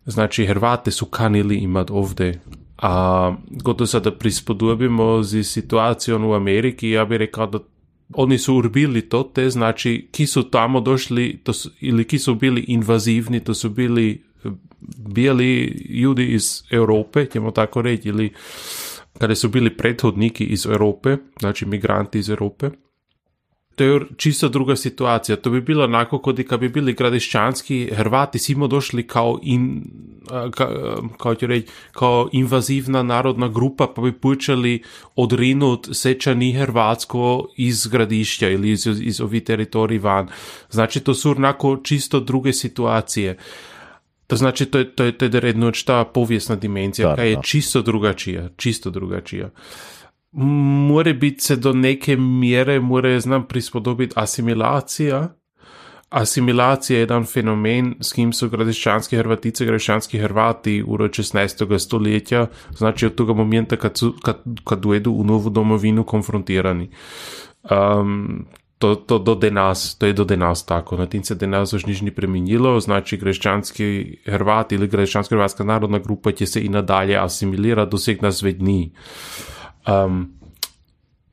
[0.05, 2.41] Znači Hrvate su kanili imat ovdje.
[2.79, 7.59] A gotovo sada prispodobimo z situacijom u Ameriki, ja bih rekao da
[8.15, 12.35] oni su urbili to te, znači ki su tamo došli to su, ili ki su
[12.35, 14.49] bili invazivni, to su bili eh,
[14.99, 18.33] bijeli ljudi iz Europe, ćemo tako reći, ili
[19.19, 22.71] kada su bili prethodniki iz Europe, znači migranti iz Europe.
[23.77, 25.37] To je čisto druga situacija.
[25.37, 29.85] To bi bilo onako kod i kad bi bili gradišćanski Hrvati simo došli kao in,
[30.51, 30.69] ka,
[31.17, 34.83] kao reći, kao invazivna narodna grupa pa bi počeli
[35.17, 40.29] odrinut sečani Hrvatsko iz gradišća ili iz, iz ovih teritorij van.
[40.71, 43.37] Znači to su onako čisto druge situacije.
[44.27, 47.37] To znači to je, to je, to je redno ta povijesna dimenzija, Da, koja je
[47.37, 47.43] da.
[47.43, 49.51] čisto drugačija, čisto drugačija.
[50.39, 55.29] More biti se do neke mjere, more znam prispodobiti asimilacija.
[56.11, 61.79] Asimilacija je jedan fenomen, s kim su gradišćanski Hrvatice, gradišćanski Hrvati u 16.
[61.79, 66.91] stoljetja, znači od toga momenta kad, su, kad, kad dojedu u novu domovinu konfrontirani.
[67.71, 68.47] Um,
[68.79, 70.97] to, to do denas, to je do denas tako.
[70.97, 75.99] Na tim se denas još nič ni preminilo, znači greščanski Hrvat ili greščanska hrvatska narodna
[75.99, 78.93] grupa će se i nadalje asimilira do vseh nas vedni.
[79.87, 80.33] Um,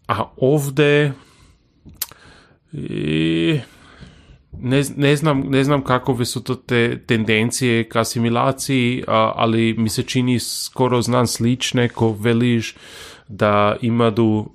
[0.08, 1.12] a ovde
[2.74, 3.60] i,
[4.60, 9.90] ne, ne, znam, ne znam kakove su to te tendencije k asimilaciji, a, ali mi
[9.90, 12.76] se čini skoro znam slične, ko veliš
[13.28, 14.46] da imadu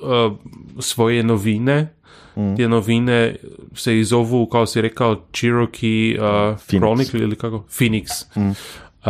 [0.00, 0.32] uh,
[0.78, 1.94] svoje novine,
[2.36, 2.56] mm.
[2.56, 3.36] te novine
[3.74, 6.58] se i zovu, kao si rekao, Cherokee uh.
[6.68, 7.64] Chronicle ili kako?
[7.78, 8.06] Phoenix.
[8.36, 8.52] Mm.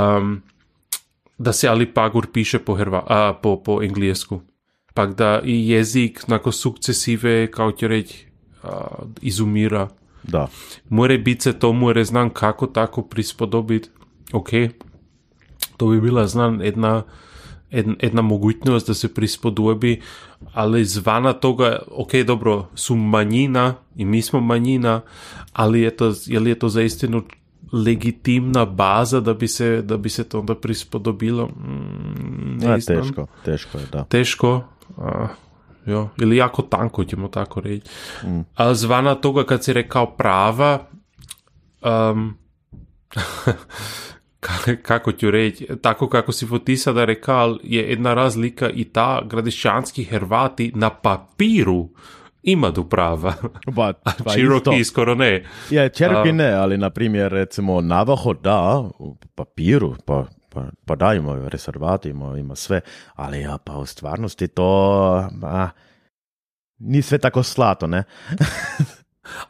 [0.01, 0.43] Um,
[1.39, 4.41] da se ali pagur piše po, hrva, a, po, po englesku.
[4.95, 8.27] Pak da i jezik nakon sukcesive, kao će reći,
[9.21, 9.89] izumira.
[10.23, 10.49] Da.
[10.89, 13.89] More biti se to, more znam kako tako prispodobiti.
[14.33, 14.49] Ok,
[15.77, 17.03] to bi bila znam jedna,
[17.71, 20.01] jedna, jedna mogućnost da se prispodobi,
[20.53, 25.01] ali zvana toga, ok, dobro, su manjina i mi smo manjina,
[25.53, 27.23] ali je, to, je li je to zaistinu
[27.75, 31.47] legitimna baza da bi se, da bi se to onda prispodobilo?
[31.47, 34.05] Mm, ne teško, teško je, da.
[34.05, 34.65] teško,
[34.99, 35.27] a,
[35.87, 37.91] jo, ili jako tanko ćemo tako reći.
[38.55, 40.87] A zvana toga kad si rekao prava,
[41.83, 42.37] um,
[44.45, 49.23] ka- kako ću reći, tako kako si ti sada rekao, je jedna razlika i ta
[49.27, 51.89] gradišćanski Hrvati na papiru
[52.45, 53.35] imaju prava,
[53.77, 54.93] Pa, a pa Cherokee isto.
[54.93, 55.45] skoro ne.
[55.71, 61.15] Je, Cherokee ne, ali na primjer recimo Navajo da, u papiru, pa, pa, pa da
[61.15, 62.81] imaju rezervati, ima, ima sve,
[63.15, 65.69] ali ja, pa u stvarnosti to, a,
[66.79, 68.05] ni sve tako slato, ne?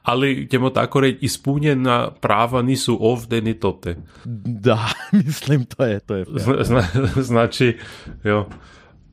[0.03, 3.97] Ali ćemo tako reći, ispunjena prava nisu ovdje ni tote.
[4.45, 4.89] Da,
[5.27, 6.25] mislim, to je, to je.
[6.29, 6.83] Zna, zna,
[7.23, 7.79] znači,
[8.25, 8.47] jo.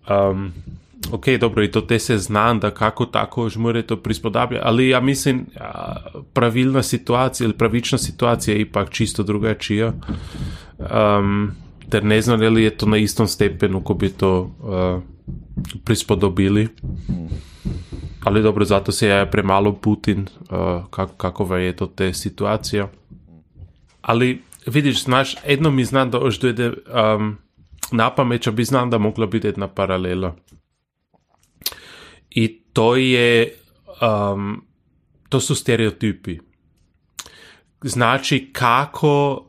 [0.09, 0.53] Um,
[1.11, 4.89] ok, dobro, i to te se znam da kako tako još more to prispodabljati, ali
[4.89, 5.45] ja mislim,
[6.33, 9.93] pravilna situacija ili pravična situacija je ipak čisto drugačija.
[10.77, 11.51] Um,
[11.89, 15.03] ter ne znam, ali je to na istom stepenu, ko bi to uh,
[15.83, 16.67] prispodobili.
[18.23, 22.87] Ali dobro, zato se je premalo Putin, uh, kako, kakova je to te situacija.
[24.01, 27.37] Ali vidiš, znaš, jedno mi znam da dojde um,
[27.91, 30.35] na pamet, bi znam da mogla biti jedna paralela.
[32.31, 33.53] I to je,
[34.01, 34.61] um,
[35.29, 36.37] to su stereotipi.
[37.83, 39.45] Znači, kako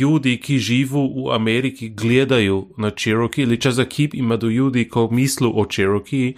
[0.00, 5.08] ljudi, ki živu v Ameriki, gledajo na Cherokee, ali čas za kip imajo ljudi, ko
[5.10, 6.32] mislijo o Cherokee,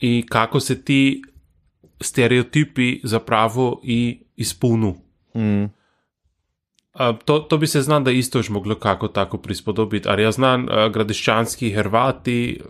[0.00, 1.22] in kako se ti
[2.00, 3.80] stereotipi zapravo
[4.36, 4.94] izpolnijo.
[5.34, 5.64] Mm.
[6.92, 10.08] A, To, to bi se znal, da isto moglo kako tako prispodobiti.
[10.08, 12.60] Ali jaz znam, a, gradiščanski Hrvati,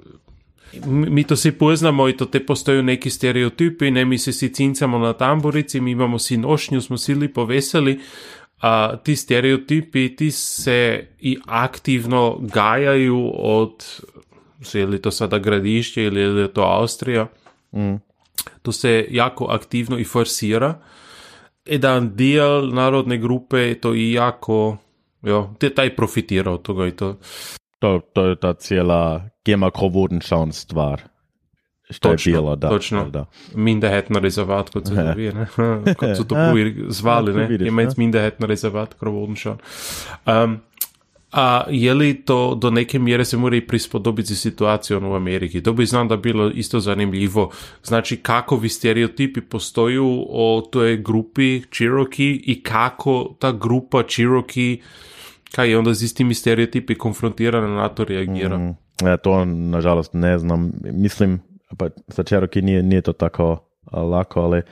[0.86, 4.98] mi to si poznamo in to te postojijo neki stereotipi, ne mi se si cincamo
[4.98, 8.00] na tamburici, mi imamo si nošnju, smo si lepo veseli.
[8.60, 13.84] A, ti stereotipi, ti se i aktivno gajajo od,
[14.72, 17.26] je li to sada gradišče ili je li to Avstrija,
[17.74, 17.94] Mm.
[18.62, 20.80] to se jako aktivno i forsira.
[21.66, 24.76] Jedan del narodne grupe to i jako,
[25.22, 27.16] jo, te taj profitira od toga i to.
[27.82, 31.02] To, to je ta cijela Gema Krovodenschau'n stvar.
[31.90, 32.68] Što je Točno, bilo, da.
[32.68, 33.10] točno.
[33.10, 33.24] da.
[33.54, 35.46] Minderheitner rezervat, kot se to ve, ne?
[35.98, 36.36] kot so to
[36.88, 37.48] zvali, ne?
[37.64, 37.94] Je med ne.
[37.96, 39.58] Minderheitner rezervat, krovoden šan.
[40.26, 40.60] Um,
[41.32, 45.62] a je li to do neke mjere se mora i prispodobiti situacijom u Ameriki?
[45.62, 47.50] To bi znam da bilo isto zanimljivo.
[47.82, 54.78] Znači, kakovi stereotipi postoju o toj grupi Cherokee i kako ta grupa Cherokee
[55.52, 58.58] kaj je onda z istimi stereotipi konfrontirana na to reagira.
[58.58, 58.76] Mm.
[59.02, 60.72] Ja, to nažalost ne znam.
[60.82, 61.40] Mislim,
[61.76, 63.58] pa sa Cherokee nije, nije to tako
[63.92, 64.62] lako, ali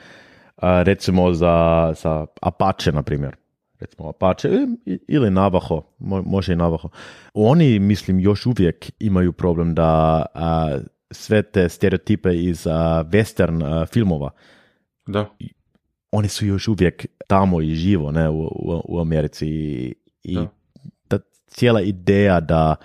[0.57, 1.55] a, recimo za,
[1.95, 3.35] za Apache, na primjer.
[3.79, 4.49] Recimo Apache
[4.85, 6.89] i- ili Navajo, mo- može i Navajo.
[7.33, 9.89] Oni, mislim, još uvijek imaju problem da
[10.33, 10.77] a,
[11.11, 12.71] sve te stereotipe iz a,
[13.03, 14.29] western a, filmova,
[15.07, 15.29] Da,
[16.11, 20.37] oni su još uvijek tamo i živo ne, u, u, u Americi i, i
[21.51, 22.75] cijela ideja da,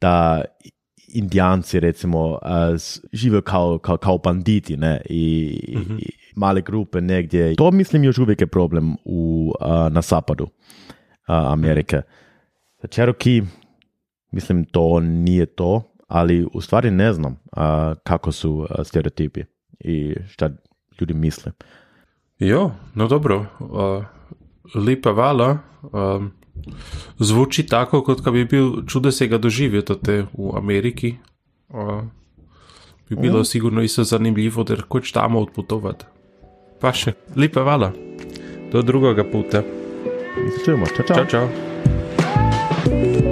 [0.00, 0.44] da
[1.14, 2.38] indijanci recimo
[3.12, 5.24] žive kao, kao, kao banditi ne, i,
[5.98, 7.56] i male grupe negdje.
[7.56, 9.52] To mislim još uvijek je problem u,
[9.90, 10.48] na zapadu
[11.26, 12.02] Amerike.
[12.82, 13.42] Za Cherokee
[14.30, 17.36] mislim to nije to, ali u stvari ne znam
[18.02, 19.44] kako su stereotipi
[19.80, 20.50] i šta
[21.00, 21.52] ljudi misle.
[22.38, 23.46] Jo, no dobro.
[23.60, 24.04] Uh,
[24.84, 25.58] lepa vala.
[25.82, 26.37] Um,
[27.18, 31.14] zvuči tako, kot da bi bil čudesega doživeti te v Ameriki.
[31.68, 32.02] Uh,
[33.08, 36.04] bi bilo sigurno isto zanimivo, da rekoč tamo odpotovati.
[36.80, 37.92] Pa še, lepa vala.
[38.72, 39.62] Do drugega puta.
[40.64, 40.86] Čujemo.
[40.86, 41.16] Čau, čau.
[41.16, 41.48] Čau,
[42.86, 43.27] čau.